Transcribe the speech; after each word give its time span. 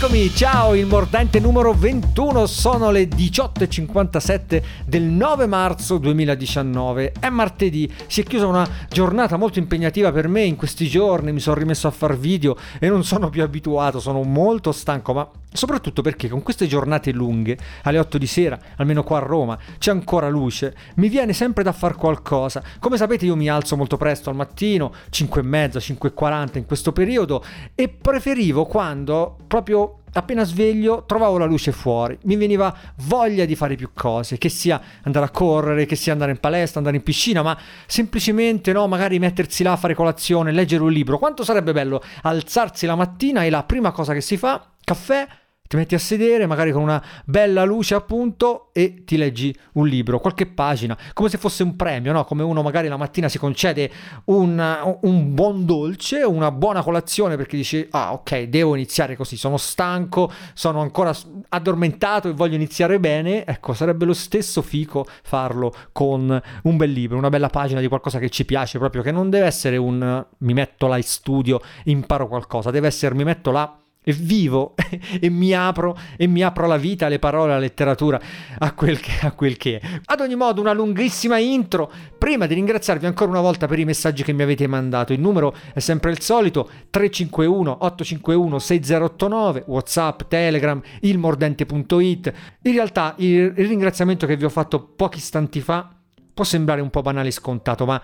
Eccomi, 0.00 0.32
ciao, 0.32 0.76
il 0.76 0.86
mordente 0.86 1.40
numero 1.40 1.72
21, 1.72 2.46
sono 2.46 2.92
le 2.92 3.08
18.57 3.08 4.62
del 4.86 5.02
9 5.02 5.46
marzo 5.46 5.98
2019, 5.98 7.14
è 7.18 7.28
martedì, 7.30 7.92
si 8.06 8.20
è 8.20 8.24
chiusa 8.24 8.46
una 8.46 8.64
giornata 8.88 9.36
molto 9.36 9.58
impegnativa 9.58 10.12
per 10.12 10.28
me 10.28 10.42
in 10.42 10.54
questi 10.54 10.86
giorni, 10.86 11.32
mi 11.32 11.40
sono 11.40 11.56
rimesso 11.56 11.88
a 11.88 11.90
far 11.90 12.16
video 12.16 12.56
e 12.78 12.88
non 12.88 13.02
sono 13.02 13.28
più 13.28 13.42
abituato, 13.42 13.98
sono 13.98 14.22
molto 14.22 14.70
stanco, 14.70 15.12
ma 15.12 15.28
soprattutto 15.52 16.02
perché 16.02 16.28
con 16.28 16.42
queste 16.42 16.68
giornate 16.68 17.10
lunghe, 17.10 17.58
alle 17.82 17.98
8 17.98 18.18
di 18.18 18.26
sera, 18.26 18.56
almeno 18.76 19.02
qua 19.02 19.16
a 19.16 19.22
Roma, 19.22 19.58
c'è 19.78 19.90
ancora 19.90 20.28
luce, 20.28 20.76
mi 20.96 21.08
viene 21.08 21.32
sempre 21.32 21.64
da 21.64 21.72
far 21.72 21.96
qualcosa. 21.96 22.62
Come 22.78 22.96
sapete 22.96 23.26
io 23.26 23.34
mi 23.34 23.48
alzo 23.48 23.76
molto 23.76 23.96
presto 23.96 24.30
al 24.30 24.36
mattino, 24.36 24.92
5.30, 25.10 25.96
5.40 25.98 26.58
in 26.58 26.66
questo 26.66 26.92
periodo 26.92 27.42
e 27.74 27.88
preferivo 27.88 28.64
quando 28.66 29.36
proprio 29.48 29.87
appena 30.12 30.44
sveglio 30.44 31.04
trovavo 31.06 31.38
la 31.38 31.44
luce 31.44 31.72
fuori, 31.72 32.18
mi 32.22 32.36
veniva 32.36 32.74
voglia 33.04 33.44
di 33.44 33.54
fare 33.54 33.74
più 33.76 33.90
cose, 33.94 34.38
che 34.38 34.48
sia 34.48 34.80
andare 35.02 35.26
a 35.26 35.30
correre, 35.30 35.86
che 35.86 35.96
sia 35.96 36.12
andare 36.12 36.30
in 36.30 36.38
palestra, 36.38 36.78
andare 36.78 36.96
in 36.96 37.02
piscina, 37.02 37.42
ma 37.42 37.58
semplicemente 37.86 38.72
no, 38.72 38.86
magari 38.86 39.18
mettersi 39.18 39.62
là 39.62 39.72
a 39.72 39.76
fare 39.76 39.94
colazione, 39.94 40.52
leggere 40.52 40.82
un 40.82 40.92
libro. 40.92 41.18
Quanto 41.18 41.44
sarebbe 41.44 41.72
bello 41.72 42.02
alzarsi 42.22 42.86
la 42.86 42.96
mattina 42.96 43.44
e 43.44 43.50
la 43.50 43.62
prima 43.62 43.90
cosa 43.90 44.12
che 44.12 44.20
si 44.20 44.36
fa, 44.36 44.70
caffè, 44.84 45.26
ti 45.68 45.76
metti 45.76 45.94
a 45.94 45.98
sedere, 45.98 46.46
magari 46.46 46.72
con 46.72 46.82
una 46.82 47.02
bella 47.26 47.62
luce 47.64 47.94
appunto, 47.94 48.70
e 48.72 49.04
ti 49.04 49.18
leggi 49.18 49.54
un 49.72 49.86
libro, 49.86 50.18
qualche 50.18 50.46
pagina, 50.46 50.96
come 51.12 51.28
se 51.28 51.36
fosse 51.36 51.62
un 51.62 51.76
premio, 51.76 52.12
no? 52.12 52.24
Come 52.24 52.42
uno 52.42 52.62
magari 52.62 52.88
la 52.88 52.96
mattina 52.96 53.28
si 53.28 53.38
concede 53.38 53.90
un, 54.24 54.98
un 55.02 55.34
buon 55.34 55.66
dolce, 55.66 56.22
una 56.22 56.50
buona 56.50 56.82
colazione 56.82 57.36
perché 57.36 57.56
dici, 57.56 57.86
ah 57.90 58.14
ok, 58.14 58.44
devo 58.44 58.74
iniziare 58.74 59.14
così, 59.14 59.36
sono 59.36 59.58
stanco, 59.58 60.32
sono 60.54 60.80
ancora 60.80 61.14
addormentato 61.50 62.30
e 62.30 62.32
voglio 62.32 62.54
iniziare 62.54 62.98
bene, 62.98 63.44
ecco, 63.44 63.74
sarebbe 63.74 64.06
lo 64.06 64.14
stesso 64.14 64.62
fico 64.62 65.06
farlo 65.22 65.72
con 65.92 66.42
un 66.62 66.76
bel 66.78 66.90
libro, 66.90 67.18
una 67.18 67.28
bella 67.28 67.50
pagina 67.50 67.80
di 67.80 67.88
qualcosa 67.88 68.18
che 68.18 68.30
ci 68.30 68.46
piace, 68.46 68.78
proprio 68.78 69.02
che 69.02 69.12
non 69.12 69.28
deve 69.28 69.44
essere 69.44 69.76
un 69.76 70.26
mi 70.38 70.54
metto 70.54 70.86
là 70.86 70.96
in 70.96 71.02
studio, 71.02 71.60
imparo 71.84 72.26
qualcosa, 72.26 72.70
deve 72.70 72.86
essere 72.86 73.14
mi 73.14 73.24
metto 73.24 73.50
là 73.50 73.82
e 74.08 74.14
vivo 74.14 74.74
e 75.20 75.28
mi 75.28 75.52
apro 75.52 75.94
e 76.16 76.26
mi 76.26 76.42
apro 76.42 76.66
la 76.66 76.78
vita, 76.78 77.08
le 77.08 77.18
parole, 77.18 77.52
la 77.52 77.58
letteratura 77.58 78.18
a 78.58 78.72
quel, 78.72 78.98
che, 79.00 79.26
a 79.26 79.32
quel 79.32 79.58
che 79.58 79.78
è. 79.78 80.00
Ad 80.06 80.20
ogni 80.20 80.34
modo, 80.34 80.62
una 80.62 80.72
lunghissima 80.72 81.36
intro. 81.36 81.92
Prima 82.16 82.46
di 82.46 82.54
ringraziarvi 82.54 83.04
ancora 83.04 83.30
una 83.30 83.42
volta 83.42 83.66
per 83.66 83.78
i 83.78 83.84
messaggi 83.84 84.22
che 84.22 84.32
mi 84.32 84.42
avete 84.42 84.66
mandato, 84.66 85.12
il 85.12 85.20
numero 85.20 85.54
è 85.74 85.78
sempre 85.80 86.10
il 86.10 86.22
solito: 86.22 86.70
351 86.88 87.70
851 87.70 88.58
6089, 88.58 89.64
WhatsApp, 89.66 90.22
Telegram, 90.28 90.80
ilmordente.it. 91.00 92.32
In 92.62 92.72
realtà, 92.72 93.12
il, 93.18 93.52
il 93.56 93.68
ringraziamento 93.68 94.26
che 94.26 94.38
vi 94.38 94.46
ho 94.46 94.48
fatto 94.48 94.82
pochi 94.96 95.18
istanti 95.18 95.60
fa 95.60 95.94
può 96.32 96.44
sembrare 96.44 96.80
un 96.80 96.88
po' 96.88 97.02
banale 97.02 97.28
e 97.28 97.32
scontato, 97.32 97.84
ma 97.84 98.00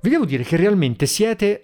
vi 0.00 0.08
devo 0.08 0.24
dire 0.24 0.44
che 0.44 0.56
realmente 0.56 1.04
siete 1.04 1.62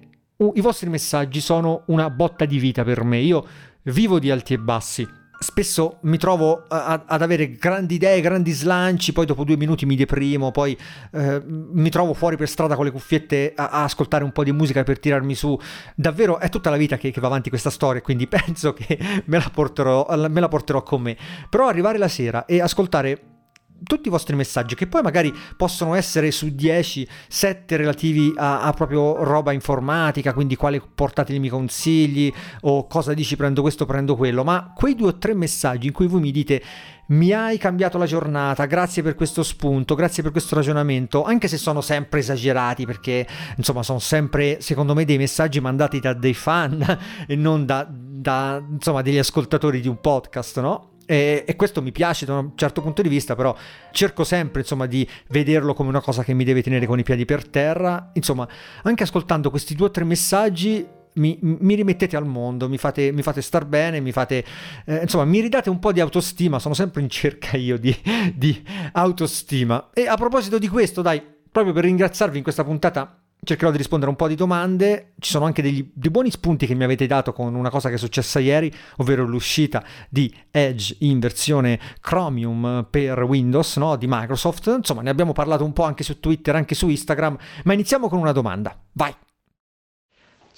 i 0.55 0.61
vostri 0.61 0.89
messaggi 0.89 1.41
sono 1.41 1.83
una 1.87 2.11
botta 2.11 2.45
di 2.45 2.59
vita 2.59 2.85
per 2.85 3.03
me. 3.03 3.19
Io 3.19 3.45
vivo 3.91 4.19
di 4.19 4.31
alti 4.31 4.55
e 4.55 4.59
bassi. 4.59 5.07
Spesso 5.41 5.99
mi 6.03 6.19
trovo 6.19 6.65
a, 6.67 7.05
ad 7.07 7.23
avere 7.23 7.53
grandi 7.53 7.95
idee, 7.95 8.21
grandi 8.21 8.51
slanci, 8.51 9.13
poi 9.13 9.25
dopo 9.25 9.45
due 9.45 9.57
minuti 9.57 9.87
mi 9.87 9.95
deprimo, 9.95 10.51
poi 10.51 10.77
eh, 11.13 11.41
mi 11.45 11.91
trovo 11.91 12.13
fuori 12.13 12.37
per 12.37 12.49
strada 12.49 12.75
con 12.75 12.85
le 12.85 12.91
cuffiette 12.91 13.53
a, 13.55 13.69
a, 13.69 13.85
ascoltare 13.85 14.25
un 14.25 14.33
po' 14.33 14.43
di 14.43 14.51
musica 14.51 14.83
per 14.83 14.99
tirarmi 14.99 15.37
su. 15.37 15.57
Davvero 15.95 16.41
è 16.41 16.49
tutta 16.49 16.71
la 16.71 16.77
vita 16.77 16.97
che, 16.97 17.13
che 17.13 17.21
va 17.21 17.29
avanti 17.29 17.51
questa 17.51 17.71
storia, 17.71 18.01
quindi 18.01 18.27
penso 18.29 18.73
che 18.73 18.99
me 19.27 19.39
la, 19.39 19.51
porterò, 19.53 20.09
me 20.29 20.41
la 20.41 20.49
porterò 20.49 20.83
con 20.83 21.03
me. 21.03 21.17
Però 21.49 21.69
arrivare 21.69 21.99
la 21.99 22.09
sera 22.09 22.45
e 22.45 22.61
ascoltare 22.61 23.38
tutti 23.85 24.09
i 24.09 24.11
vostri 24.11 24.37
messaggi, 24.37 24.75
che 24.75 24.87
poi 24.87 25.03
magari 25.03 25.35
possono 25.57 25.95
essere 25.95 26.31
su 26.31 26.55
10, 26.55 27.09
7 27.29 27.77
relativi 27.77 28.33
a, 28.37 28.63
a, 28.63 28.73
proprio 28.73 29.23
roba 29.25 29.53
informatica, 29.53 30.33
quindi 30.33 30.57
quale 30.57 30.81
portatemi 30.81 31.49
consigli 31.49 32.33
o 32.63 32.87
cosa 32.87 33.15
dici 33.15 33.37
prendo 33.37 33.63
questo, 33.63 33.87
prendo 33.87 34.17
quello, 34.17 34.45
ma 34.45 34.73
quei 34.75 34.95
due 34.95 35.09
o 35.09 35.19
tre 35.19 35.35
messaggi 35.35 35.87
in 35.89 35.93
cui 35.93 36.07
voi 36.07 36.21
mi 36.21 36.31
dite 36.31 36.63
mi 37.09 37.33
hai 37.33 37.57
cambiato 37.57 37.97
la 37.97 38.05
giornata, 38.05 38.67
grazie 38.67 39.03
per 39.03 39.15
questo 39.15 39.43
spunto, 39.43 39.95
grazie 39.95 40.23
per 40.23 40.31
questo 40.31 40.55
ragionamento, 40.55 41.25
anche 41.25 41.49
se 41.49 41.57
sono 41.57 41.81
sempre 41.81 42.19
esagerati 42.19 42.85
perché 42.85 43.27
insomma 43.57 43.83
sono 43.83 43.99
sempre 43.99 44.61
secondo 44.61 44.95
me 44.95 45.07
dei 45.07 45.17
messaggi 45.17 45.61
mandati 45.61 46.01
da 46.01 46.13
dei 46.13 46.35
fan 46.35 46.99
e 47.27 47.35
non 47.35 47.65
da, 47.65 47.87
da 47.91 48.63
insomma 48.69 49.01
degli 49.01 49.19
ascoltatori 49.19 49.81
di 49.81 49.89
un 49.89 50.01
podcast, 50.01 50.61
no? 50.61 50.97
E, 51.11 51.43
e, 51.47 51.57
questo 51.57 51.81
mi 51.81 51.91
piace 51.91 52.27
da 52.27 52.37
un 52.37 52.53
certo 52.55 52.83
punto 52.83 53.01
di 53.01 53.09
vista, 53.09 53.35
però 53.35 53.57
cerco 53.93 54.25
sempre 54.25 54.61
insomma, 54.61 54.85
di 54.85 55.09
vederlo 55.29 55.73
come 55.73 55.89
una 55.89 56.03
cosa 56.03 56.23
che 56.23 56.35
mi 56.35 56.45
deve 56.45 56.63
tenere 56.63 56.85
con 56.85 56.99
i 56.99 57.03
piedi 57.03 57.25
per 57.25 57.49
terra. 57.49 58.11
Insomma, 58.13 58.47
anche 58.83 59.05
ascoltando 59.05 59.49
questi 59.49 59.75
due 59.75 59.87
o 59.87 59.91
tre 59.91 60.05
messaggi 60.05 60.87
mi, 61.15 61.39
mi, 61.41 61.75
rimettete 61.75 62.15
al 62.15 62.27
mondo, 62.27 62.69
mi 62.69 62.77
fate, 62.77 63.11
mi 63.11 63.23
fate 63.23 63.41
star 63.41 63.65
bene, 63.65 64.01
mi 64.01 64.13
fate, 64.13 64.45
eh, 64.85 64.97
insomma, 64.97 65.25
mi 65.25 65.41
ridate 65.41 65.71
un 65.71 65.79
po' 65.79 65.93
di 65.93 66.01
autostima, 66.01 66.59
sono 66.59 66.75
sempre 66.75 67.01
in 67.01 67.09
cerca 67.09 67.57
io 67.57 67.79
di, 67.79 67.97
di 68.35 68.63
autostima. 68.93 69.89
E 69.95 70.07
a 70.07 70.17
proposito 70.17 70.59
di 70.59 70.69
questo, 70.69 71.01
dai, 71.01 71.23
proprio 71.51 71.73
per 71.73 71.85
ringraziarvi 71.85 72.37
in 72.37 72.43
questa 72.43 72.65
puntata 72.65 73.18
cercherò 73.43 73.71
di 73.71 73.77
rispondere 73.77 74.11
a 74.11 74.15
un 74.15 74.19
po' 74.19 74.29
di 74.29 74.35
domande. 74.35 75.13
Ci 75.19 75.31
sono 75.31 75.45
anche 75.45 75.63
degli, 75.63 75.91
dei 75.93 76.11
buoni 76.11 76.31
spunti 76.31 76.67
che 76.67 76.75
mi 76.75 76.85
avete 76.85 77.07
dato 77.07 77.33
con 77.33 77.55
una 77.55 77.71
cosa 77.71 77.89
che 77.89 77.97
è 77.97 77.99
successa 77.99 78.39
ieri, 78.39 78.73
ovvero 78.97 79.25
l'uscita 79.25 79.85
di 80.09 80.33
Edge 80.51 80.97
in 81.01 81.19
versione 81.19 81.79
Chromium 82.01 82.87
per 82.91 83.23
Windows 83.23 83.77
no? 83.77 83.97
di 83.97 84.07
Microsoft. 84.09 84.67
Insomma, 84.77 85.03
ne 85.03 85.11
abbiamo 85.11 85.33
parlato 85.33 85.65
un 85.65 85.73
po' 85.73 85.85
anche 85.85 86.03
su 86.03 86.21
Twitter, 86.21 86.55
anche 86.55 86.75
su 86.75 86.89
Instagram. 86.89 87.37
Ma 87.65 87.73
iniziamo 87.73 88.09
con 88.09 88.19
una 88.19 88.33
domanda. 88.33 88.77
Vai! 88.93 89.15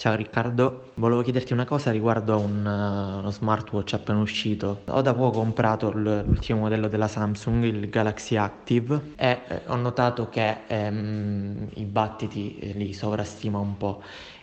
Ciao 0.00 0.14
Riccardo, 0.14 0.92
volevo 0.94 1.20
chiederti 1.20 1.52
una 1.52 1.66
cosa 1.66 1.90
riguardo 1.90 2.32
a 2.32 2.36
un, 2.36 2.64
uh, 2.64 3.18
uno 3.18 3.30
smartwatch 3.30 3.92
appena 3.92 4.18
uscito. 4.18 4.80
Ho 4.86 5.02
da 5.02 5.12
poco 5.12 5.40
comprato 5.40 5.90
l'ultimo 5.92 6.60
modello 6.60 6.88
della 6.88 7.06
Samsung, 7.06 7.64
il 7.64 7.90
Galaxy 7.90 8.36
Active, 8.36 9.12
e 9.14 9.40
eh, 9.46 9.60
ho 9.66 9.76
notato 9.76 10.30
che 10.30 10.60
ehm, 10.68 11.68
i 11.74 11.84
battiti 11.84 12.58
eh, 12.60 12.72
li 12.72 12.94
sovrastima 12.94 13.58
un 13.58 13.76
po'. 13.76 14.02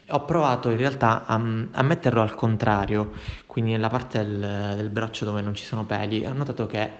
Ho 0.09 0.25
provato 0.25 0.69
in 0.69 0.77
realtà 0.77 1.25
a, 1.25 1.41
a, 1.71 1.81
metterlo 1.81 2.21
al 2.21 2.35
contrario, 2.35 3.13
quindi 3.47 3.71
nella 3.71 3.89
parte 3.89 4.19
del, 4.23 4.75
del 4.75 4.89
braccio 4.91 5.25
dove 5.25 5.41
non 5.41 5.55
ci 5.55 5.65
sono 5.65 5.85
peli, 5.85 6.23
ho 6.23 6.33
notato 6.33 6.67
che 6.67 6.91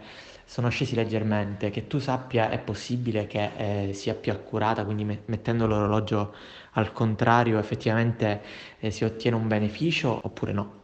sono 0.46 0.70
scesi 0.70 0.96
leggermente, 0.96 1.70
che 1.70 1.86
tu 1.86 2.00
sappia 2.00 2.50
è 2.50 2.58
possibile 2.58 3.28
che 3.28 3.52
eh, 3.90 3.94
sia 3.94 4.16
più 4.16 4.32
accurata, 4.32 4.84
quindi 4.84 5.04
me- 5.04 5.22
mettendo 5.26 5.68
l'orologio 5.68 6.34
al 6.72 6.92
contrario 6.92 7.60
effettivamente 7.60 8.42
eh, 8.80 8.92
si 8.92 9.04
ottiene 9.04 9.36
un 9.36 9.48
beneficio 9.48 10.20
oppure 10.24 10.52
no? 10.52 10.78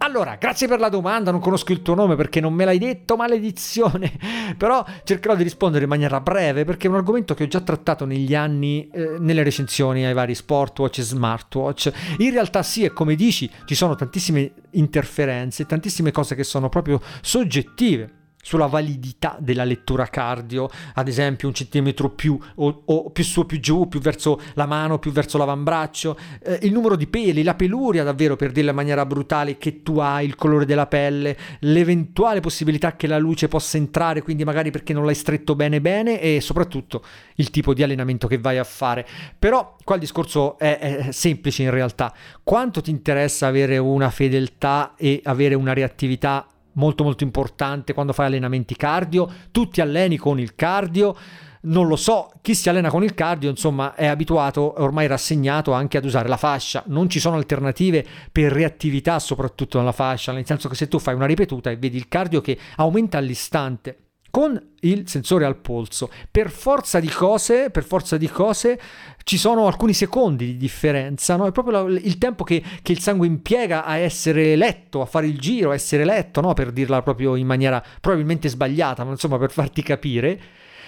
Allora, 0.00 0.36
grazie 0.36 0.68
per 0.68 0.78
la 0.78 0.88
domanda, 0.88 1.32
non 1.32 1.40
conosco 1.40 1.72
il 1.72 1.82
tuo 1.82 1.94
nome 1.94 2.14
perché 2.14 2.38
non 2.40 2.54
me 2.54 2.64
l'hai 2.64 2.78
detto, 2.78 3.16
maledizione, 3.16 4.12
però 4.56 4.84
cercherò 5.02 5.34
di 5.34 5.42
rispondere 5.42 5.84
in 5.84 5.90
maniera 5.90 6.20
breve 6.20 6.64
perché 6.64 6.86
è 6.86 6.90
un 6.90 6.96
argomento 6.96 7.34
che 7.34 7.42
ho 7.42 7.48
già 7.48 7.60
trattato 7.60 8.04
negli 8.04 8.32
anni 8.32 8.88
eh, 8.92 9.16
nelle 9.18 9.42
recensioni 9.42 10.06
ai 10.06 10.14
vari 10.14 10.36
sportwatch 10.36 10.98
e 10.98 11.02
smartwatch. 11.02 11.92
In 12.18 12.30
realtà 12.30 12.62
sì, 12.62 12.84
e 12.84 12.92
come 12.92 13.16
dici, 13.16 13.50
ci 13.64 13.74
sono 13.74 13.96
tantissime 13.96 14.52
interferenze, 14.72 15.66
tantissime 15.66 16.12
cose 16.12 16.36
che 16.36 16.44
sono 16.44 16.68
proprio 16.68 17.00
soggettive 17.20 18.17
sulla 18.48 18.64
validità 18.64 19.36
della 19.38 19.64
lettura 19.64 20.06
cardio, 20.06 20.70
ad 20.94 21.06
esempio 21.06 21.48
un 21.48 21.54
centimetro 21.54 22.08
più 22.08 22.38
o, 22.54 22.82
o 22.86 23.10
più 23.10 23.22
su 23.22 23.40
o 23.40 23.44
più 23.44 23.60
giù, 23.60 23.88
più 23.88 24.00
verso 24.00 24.40
la 24.54 24.64
mano, 24.64 24.98
più 24.98 25.12
verso 25.12 25.36
l'avambraccio, 25.36 26.18
eh, 26.42 26.60
il 26.62 26.72
numero 26.72 26.96
di 26.96 27.06
peli, 27.08 27.42
la 27.42 27.54
peluria 27.54 28.04
davvero 28.04 28.36
per 28.36 28.50
dirla 28.50 28.70
in 28.70 28.76
maniera 28.76 29.04
brutale 29.04 29.58
che 29.58 29.82
tu 29.82 29.98
hai, 29.98 30.24
il 30.24 30.34
colore 30.34 30.64
della 30.64 30.86
pelle, 30.86 31.36
l'eventuale 31.60 32.40
possibilità 32.40 32.96
che 32.96 33.06
la 33.06 33.18
luce 33.18 33.48
possa 33.48 33.76
entrare, 33.76 34.22
quindi 34.22 34.44
magari 34.44 34.70
perché 34.70 34.94
non 34.94 35.04
l'hai 35.04 35.14
stretto 35.14 35.54
bene 35.54 35.82
bene 35.82 36.18
e 36.18 36.40
soprattutto 36.40 37.04
il 37.34 37.50
tipo 37.50 37.74
di 37.74 37.82
allenamento 37.82 38.26
che 38.28 38.38
vai 38.38 38.56
a 38.56 38.64
fare. 38.64 39.06
Però 39.38 39.76
qua 39.84 39.96
il 39.96 40.00
discorso 40.00 40.56
è, 40.58 40.78
è 40.78 41.12
semplice 41.12 41.64
in 41.64 41.70
realtà, 41.70 42.14
quanto 42.42 42.80
ti 42.80 42.90
interessa 42.90 43.46
avere 43.46 43.76
una 43.76 44.08
fedeltà 44.08 44.94
e 44.96 45.20
avere 45.24 45.54
una 45.54 45.74
reattività 45.74 46.46
molto 46.78 47.04
molto 47.04 47.24
importante 47.24 47.92
quando 47.92 48.12
fai 48.12 48.26
allenamenti 48.26 48.74
cardio, 48.74 49.30
tu 49.50 49.68
ti 49.68 49.80
alleni 49.80 50.16
con 50.16 50.40
il 50.40 50.54
cardio, 50.54 51.14
non 51.62 51.86
lo 51.88 51.96
so, 51.96 52.30
chi 52.40 52.54
si 52.54 52.68
allena 52.68 52.88
con 52.88 53.02
il 53.02 53.14
cardio 53.14 53.50
insomma 53.50 53.94
è 53.94 54.06
abituato, 54.06 54.74
è 54.74 54.80
ormai 54.80 55.06
rassegnato 55.06 55.72
anche 55.72 55.98
ad 55.98 56.04
usare 56.04 56.28
la 56.28 56.36
fascia, 56.36 56.84
non 56.86 57.10
ci 57.10 57.20
sono 57.20 57.36
alternative 57.36 58.06
per 58.32 58.52
reattività 58.52 59.18
soprattutto 59.18 59.78
nella 59.78 59.92
fascia, 59.92 60.32
nel 60.32 60.46
senso 60.46 60.68
che 60.68 60.76
se 60.76 60.88
tu 60.88 60.98
fai 60.98 61.14
una 61.14 61.26
ripetuta 61.26 61.70
e 61.70 61.76
vedi 61.76 61.96
il 61.96 62.08
cardio 62.08 62.40
che 62.40 62.58
aumenta 62.76 63.18
all'istante, 63.18 64.07
con 64.30 64.60
il 64.80 65.08
sensore 65.08 65.44
al 65.44 65.56
polso. 65.56 66.10
Per 66.30 66.50
forza 66.50 67.00
di 67.00 67.08
cose, 67.08 67.70
forza 67.72 68.16
di 68.16 68.28
cose 68.28 68.80
ci 69.24 69.36
sono 69.36 69.66
alcuni 69.66 69.92
secondi 69.92 70.46
di 70.46 70.56
differenza, 70.56 71.36
no? 71.36 71.46
è 71.46 71.52
proprio 71.52 71.86
il 71.86 72.18
tempo 72.18 72.44
che, 72.44 72.62
che, 72.82 72.92
il 72.92 73.00
sangue 73.00 73.26
impiega 73.26 73.84
a 73.84 73.96
essere 73.96 74.56
letto, 74.56 75.00
a 75.00 75.06
fare 75.06 75.26
il 75.26 75.38
giro, 75.38 75.70
a 75.70 75.74
essere 75.74 76.04
letto, 76.04 76.40
no? 76.40 76.54
per 76.54 76.72
dirla 76.72 77.02
proprio 77.02 77.36
in 77.36 77.46
maniera 77.46 77.82
probabilmente 78.00 78.48
sbagliata, 78.48 79.04
ma 79.04 79.10
insomma 79.10 79.38
per 79.38 79.50
farti 79.50 79.82
capire. 79.82 80.40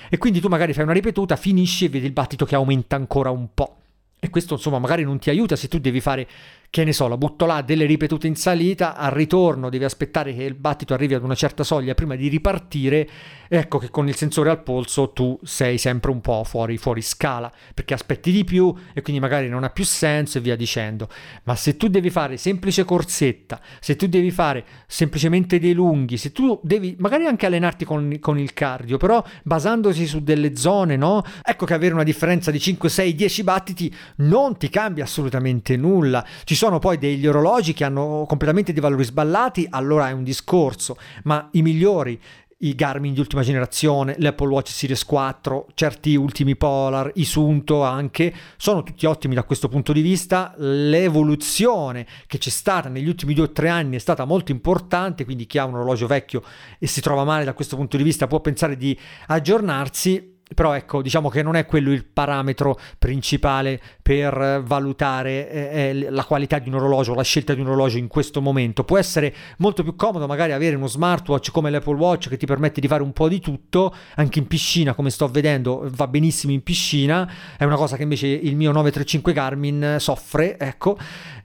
E 0.08 0.18
quindi 0.18 0.40
tu 0.40 0.48
magari 0.48 0.72
fai 0.72 0.84
una 0.84 0.92
ripetuta, 0.92 1.36
finisci 1.36 1.84
e 1.84 1.88
vedi 1.88 2.06
il 2.06 2.12
battito 2.12 2.44
che 2.44 2.54
aumenta 2.54 2.96
ancora 2.96 3.30
un 3.30 3.48
po'. 3.52 3.76
E 4.18 4.28
questo 4.28 4.54
insomma 4.54 4.78
magari 4.78 5.02
non 5.02 5.18
ti 5.18 5.30
aiuta 5.30 5.56
se 5.56 5.68
tu 5.68 5.78
devi 5.78 6.00
fare 6.00 6.28
che 6.70 6.84
ne 6.84 6.92
so, 6.92 7.08
la 7.08 7.16
butto 7.16 7.46
là, 7.46 7.62
delle 7.62 7.84
ripetute 7.84 8.28
in 8.28 8.36
salita, 8.36 8.94
al 8.94 9.10
ritorno 9.10 9.70
devi 9.70 9.82
aspettare 9.82 10.32
che 10.32 10.44
il 10.44 10.54
battito 10.54 10.94
arrivi 10.94 11.14
ad 11.14 11.24
una 11.24 11.34
certa 11.34 11.64
soglia 11.64 11.94
prima 11.94 12.14
di 12.14 12.28
ripartire, 12.28 13.08
ecco 13.48 13.78
che 13.78 13.90
con 13.90 14.06
il 14.06 14.14
sensore 14.14 14.50
al 14.50 14.62
polso 14.62 15.10
tu 15.10 15.36
sei 15.42 15.78
sempre 15.78 16.12
un 16.12 16.20
po' 16.20 16.44
fuori, 16.44 16.78
fuori 16.78 17.02
scala, 17.02 17.52
perché 17.74 17.92
aspetti 17.92 18.30
di 18.30 18.44
più 18.44 18.72
e 18.94 19.02
quindi 19.02 19.20
magari 19.20 19.48
non 19.48 19.64
ha 19.64 19.70
più 19.70 19.84
senso 19.84 20.38
e 20.38 20.42
via 20.42 20.54
dicendo. 20.54 21.08
Ma 21.42 21.56
se 21.56 21.76
tu 21.76 21.88
devi 21.88 22.08
fare 22.08 22.36
semplice 22.36 22.84
corsetta, 22.84 23.60
se 23.80 23.96
tu 23.96 24.06
devi 24.06 24.30
fare 24.30 24.64
semplicemente 24.86 25.58
dei 25.58 25.72
lunghi, 25.72 26.16
se 26.18 26.30
tu 26.30 26.60
devi 26.62 26.94
magari 27.00 27.26
anche 27.26 27.46
allenarti 27.46 27.84
con, 27.84 28.16
con 28.20 28.38
il 28.38 28.52
cardio, 28.52 28.96
però 28.96 29.20
basandosi 29.42 30.06
su 30.06 30.22
delle 30.22 30.54
zone, 30.54 30.94
no? 30.94 31.24
Ecco 31.42 31.66
che 31.66 31.74
avere 31.74 31.94
una 31.94 32.04
differenza 32.04 32.52
di 32.52 32.60
5, 32.60 32.88
6, 32.88 33.14
10 33.16 33.42
battiti 33.42 33.94
non 34.18 34.56
ti 34.56 34.68
cambia 34.68 35.02
assolutamente 35.02 35.76
nulla. 35.76 36.24
Ci 36.44 36.58
sono 36.60 36.78
poi 36.78 36.98
degli 36.98 37.26
orologi 37.26 37.72
che 37.72 37.84
hanno 37.84 38.26
completamente 38.28 38.74
dei 38.74 38.82
valori 38.82 39.02
sballati, 39.02 39.66
allora 39.70 40.10
è 40.10 40.12
un 40.12 40.22
discorso, 40.22 40.98
ma 41.22 41.48
i 41.52 41.62
migliori 41.62 42.20
i 42.58 42.74
Garmin 42.74 43.14
di 43.14 43.20
ultima 43.20 43.40
generazione, 43.40 44.14
l'Apple 44.18 44.48
Watch 44.48 44.68
Series 44.68 45.06
4, 45.06 45.68
certi 45.72 46.14
ultimi 46.16 46.56
Polar, 46.56 47.12
i 47.14 47.24
Sunto 47.24 47.82
anche, 47.82 48.34
sono 48.58 48.82
tutti 48.82 49.06
ottimi 49.06 49.34
da 49.34 49.44
questo 49.44 49.70
punto 49.70 49.94
di 49.94 50.02
vista. 50.02 50.52
L'evoluzione 50.58 52.06
che 52.26 52.36
c'è 52.36 52.50
stata 52.50 52.90
negli 52.90 53.08
ultimi 53.08 53.32
due 53.32 53.44
o 53.44 53.52
tre 53.52 53.70
anni 53.70 53.96
è 53.96 53.98
stata 53.98 54.26
molto 54.26 54.52
importante, 54.52 55.24
quindi 55.24 55.46
chi 55.46 55.56
ha 55.56 55.64
un 55.64 55.76
orologio 55.76 56.06
vecchio 56.06 56.42
e 56.78 56.86
si 56.86 57.00
trova 57.00 57.24
male 57.24 57.44
da 57.44 57.54
questo 57.54 57.74
punto 57.76 57.96
di 57.96 58.02
vista 58.02 58.26
può 58.26 58.40
pensare 58.40 58.76
di 58.76 58.94
aggiornarsi 59.28 60.39
però 60.54 60.74
ecco, 60.74 61.02
diciamo 61.02 61.28
che 61.28 61.42
non 61.42 61.56
è 61.56 61.66
quello 61.66 61.92
il 61.92 62.04
parametro 62.04 62.78
principale 62.98 63.80
per 64.02 64.62
valutare 64.64 65.50
eh, 65.50 65.88
eh, 65.88 66.10
la 66.10 66.24
qualità 66.24 66.58
di 66.58 66.68
un 66.68 66.74
orologio, 66.74 67.14
la 67.14 67.22
scelta 67.22 67.54
di 67.54 67.60
un 67.60 67.68
orologio 67.68 67.98
in 67.98 68.08
questo 68.08 68.40
momento. 68.40 68.84
Può 68.84 68.98
essere 68.98 69.34
molto 69.58 69.82
più 69.82 69.94
comodo 69.94 70.26
magari 70.26 70.52
avere 70.52 70.76
uno 70.76 70.86
smartwatch 70.88 71.50
come 71.50 71.70
l'Apple 71.70 71.96
Watch 71.96 72.28
che 72.28 72.36
ti 72.36 72.46
permette 72.46 72.80
di 72.80 72.88
fare 72.88 73.02
un 73.02 73.12
po' 73.12 73.28
di 73.28 73.40
tutto, 73.40 73.94
anche 74.16 74.38
in 74.38 74.46
piscina, 74.46 74.94
come 74.94 75.10
sto 75.10 75.28
vedendo, 75.28 75.88
va 75.94 76.08
benissimo 76.08 76.52
in 76.52 76.62
piscina, 76.62 77.30
è 77.56 77.64
una 77.64 77.76
cosa 77.76 77.96
che 77.96 78.02
invece 78.02 78.26
il 78.26 78.56
mio 78.56 78.72
935 78.72 79.32
Garmin 79.32 79.96
soffre, 79.98 80.58
ecco. 80.58 80.98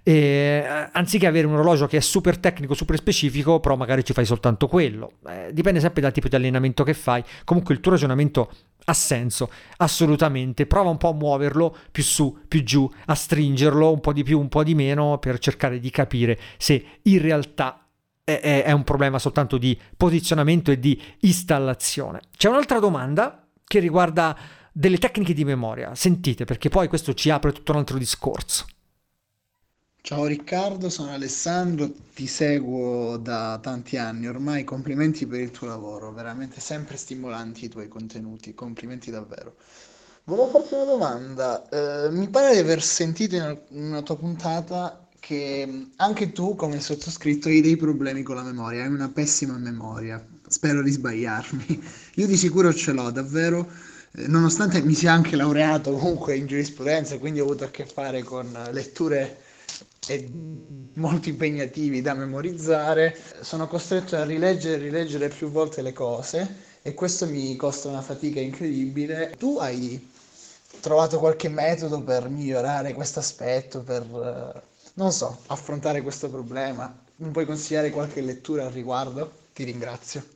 Eh, 0.08 0.64
anziché 0.92 1.26
avere 1.26 1.48
un 1.48 1.54
orologio 1.54 1.88
che 1.88 1.98
è 1.98 2.00
super 2.00 2.38
tecnico, 2.38 2.76
super 2.76 2.96
specifico, 2.96 3.60
però 3.60 3.76
magari 3.76 4.04
ci 4.06 4.14
fai 4.14 4.24
soltanto 4.24 4.68
quello. 4.68 5.14
Eh, 5.28 5.50
dipende 5.52 5.80
sempre 5.80 6.00
dal 6.00 6.12
tipo 6.12 6.28
di 6.28 6.36
allenamento 6.36 6.84
che 6.84 6.94
fai. 6.94 7.24
Comunque 7.44 7.74
il 7.74 7.80
tuo 7.80 7.94
ragionamento 7.94 8.52
ha 8.86 8.94
senso, 8.94 9.50
assolutamente. 9.78 10.68
Prova 10.68 10.92
un 10.92 10.98
po' 10.98 11.10
a 11.10 11.14
muoverlo 11.14 11.76
più 11.92 12.04
su, 12.04 12.38
più 12.48 12.64
giù, 12.64 12.88
a 13.08 13.16
stringerlo 13.16 13.92
un 13.92 14.00
po' 14.00 14.14
di 14.14 14.22
più, 14.22 14.40
un 14.40 14.48
po' 14.48 14.64
di 14.64 14.76
meno, 14.76 15.18
per 15.18 15.40
cercare 15.40 15.80
di 15.80 15.90
capire 15.90 16.40
se 16.58 16.86
in 17.02 17.20
realtà 17.20 17.88
è, 18.24 18.62
è 18.64 18.72
un 18.72 18.84
problema 18.84 19.18
soltanto 19.18 19.58
di 19.58 19.76
posizionamento 19.98 20.70
e 20.70 20.78
di 20.78 21.02
installazione. 21.22 22.20
C'è 22.38 22.48
un'altra 22.48 22.78
domanda 22.78 23.44
che 23.64 23.80
riguarda 23.80 24.38
delle 24.72 25.00
tecniche 25.00 25.34
di 25.34 25.46
memoria. 25.46 25.96
Sentite, 25.96 26.46
perché 26.46 26.70
poi 26.70 26.88
questo 26.88 27.16
ci 27.16 27.32
apre 27.32 27.52
tutto 27.54 27.72
un 27.72 27.80
altro 27.80 27.98
discorso. 27.98 28.68
Ciao 30.06 30.28
Riccardo, 30.28 30.88
sono 30.92 31.14
Alessandro, 31.14 31.92
ti 32.14 32.28
seguo 32.28 33.18
da 33.18 33.58
tanti 33.60 33.98
anni. 33.98 34.28
Ormai, 34.28 34.64
complimenti 34.64 35.26
per 35.26 35.40
il 35.40 35.50
tuo 35.50 35.66
lavoro, 35.66 36.12
veramente 36.14 36.60
sempre 36.62 36.96
stimolanti 36.96 37.66
i 37.66 37.70
tuoi 37.70 37.88
contenuti, 37.88 38.54
complimenti 38.54 39.10
davvero. 39.10 39.56
Volevo 40.26 40.50
farti 40.50 40.76
una 40.76 40.84
domanda, 40.84 41.68
eh, 41.70 42.12
mi 42.12 42.30
pare 42.30 42.54
di 42.54 42.60
aver 42.60 42.84
sentito 42.84 43.36
in 43.36 43.58
una 43.70 44.04
tua 44.04 44.16
puntata 44.16 45.08
che 45.20 45.88
anche 45.96 46.32
tu, 46.32 46.54
come 46.54 46.80
sottoscritto, 46.80 47.48
hai 47.48 47.62
dei 47.62 47.76
problemi 47.76 48.22
con 48.22 48.36
la 48.36 48.44
memoria, 48.44 48.84
hai 48.84 48.90
una 48.90 49.10
pessima 49.10 49.58
memoria, 49.58 50.24
spero 50.48 50.84
di 50.84 50.92
sbagliarmi, 50.92 51.84
io 52.14 52.28
di 52.28 52.38
sicuro 52.38 52.72
ce 52.72 52.92
l'ho 52.92 53.10
davvero. 53.10 53.68
Eh, 54.12 54.28
nonostante 54.28 54.84
mi 54.84 54.94
sia 54.94 55.14
anche 55.14 55.36
laureato 55.36 55.94
comunque 55.94 56.36
in 56.36 56.46
giurisprudenza, 56.46 57.18
quindi 57.18 57.40
ho 57.40 57.46
avuto 57.46 57.64
a 57.64 57.72
che 57.72 57.88
fare 57.88 58.22
con 58.22 58.56
letture 58.72 59.45
e 60.08 60.30
molto 60.96 61.30
impegnativi 61.30 62.02
da 62.02 62.14
memorizzare, 62.14 63.18
sono 63.42 63.68
costretto 63.68 64.16
a 64.16 64.24
rileggere 64.24 64.76
e 64.76 64.80
rileggere 64.80 65.30
più 65.30 65.50
volte 65.50 65.82
le 65.82 65.94
cose 65.94 66.64
e 66.82 66.94
questo 66.94 67.26
mi 67.26 67.56
costa 67.56 67.90
una 67.90 68.02
fatica 68.02 68.40
incredibile. 68.40 69.34
Tu 69.38 69.58
hai 69.58 70.12
trovato 70.80 71.18
qualche 71.20 71.50
metodo 71.50 72.02
per 72.02 72.30
migliorare 72.30 72.94
questo 72.94 73.20
aspetto, 73.20 73.82
per, 73.82 74.04
eh, 74.04 74.62
non 74.94 75.12
so, 75.12 75.40
affrontare 75.48 76.02
questo 76.02 76.30
problema? 76.30 76.96
Mi 77.18 77.32
puoi 77.32 77.46
consigliare 77.46 77.90
qualche 77.90 78.22
lettura 78.22 78.66
al 78.66 78.72
riguardo? 78.72 79.32
Ti 79.54 79.64
ringrazio. 79.64 80.35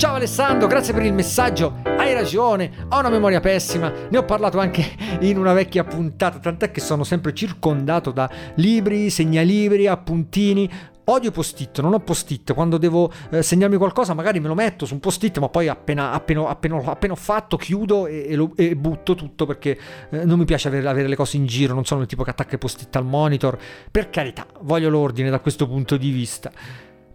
Ciao 0.00 0.14
Alessandro, 0.14 0.66
grazie 0.66 0.94
per 0.94 1.02
il 1.02 1.12
messaggio. 1.12 1.82
Hai 1.84 2.14
ragione, 2.14 2.86
ho 2.88 3.00
una 3.00 3.10
memoria 3.10 3.38
pessima. 3.38 3.92
Ne 4.08 4.16
ho 4.16 4.24
parlato 4.24 4.58
anche 4.58 4.82
in 5.20 5.36
una 5.36 5.52
vecchia 5.52 5.84
puntata, 5.84 6.38
tant'è 6.38 6.70
che 6.70 6.80
sono 6.80 7.04
sempre 7.04 7.34
circondato 7.34 8.10
da 8.10 8.30
libri, 8.54 9.10
segnalibri, 9.10 9.86
appuntini. 9.86 10.70
Odio 11.04 11.30
post-it, 11.30 11.82
non 11.82 11.92
ho 11.92 12.00
post-it. 12.00 12.54
Quando 12.54 12.78
devo 12.78 13.12
eh, 13.30 13.42
segnarmi 13.42 13.76
qualcosa, 13.76 14.14
magari 14.14 14.40
me 14.40 14.48
lo 14.48 14.54
metto 14.54 14.86
su 14.86 14.94
un 14.94 15.00
post-it, 15.00 15.36
ma 15.36 15.50
poi 15.50 15.68
appena, 15.68 16.12
appena, 16.12 16.48
appena, 16.48 16.82
appena 16.82 17.12
ho 17.12 17.16
fatto, 17.16 17.58
chiudo 17.58 18.06
e, 18.06 18.24
e, 18.26 18.36
lo, 18.36 18.52
e 18.56 18.74
butto 18.76 19.14
tutto 19.14 19.44
perché 19.44 19.78
eh, 20.08 20.24
non 20.24 20.38
mi 20.38 20.46
piace 20.46 20.68
avere, 20.68 20.88
avere, 20.88 21.08
le 21.08 21.16
cose 21.16 21.36
in 21.36 21.44
giro. 21.44 21.74
Non 21.74 21.84
sono 21.84 22.00
il 22.00 22.06
tipo 22.06 22.22
che 22.22 22.30
attacca 22.30 22.54
i 22.54 22.58
post-it 22.58 22.96
al 22.96 23.04
monitor. 23.04 23.58
Per 23.90 24.08
carità, 24.08 24.46
voglio 24.62 24.88
l'ordine 24.88 25.28
da 25.28 25.40
questo 25.40 25.68
punto 25.68 25.98
di 25.98 26.08
vista 26.08 26.50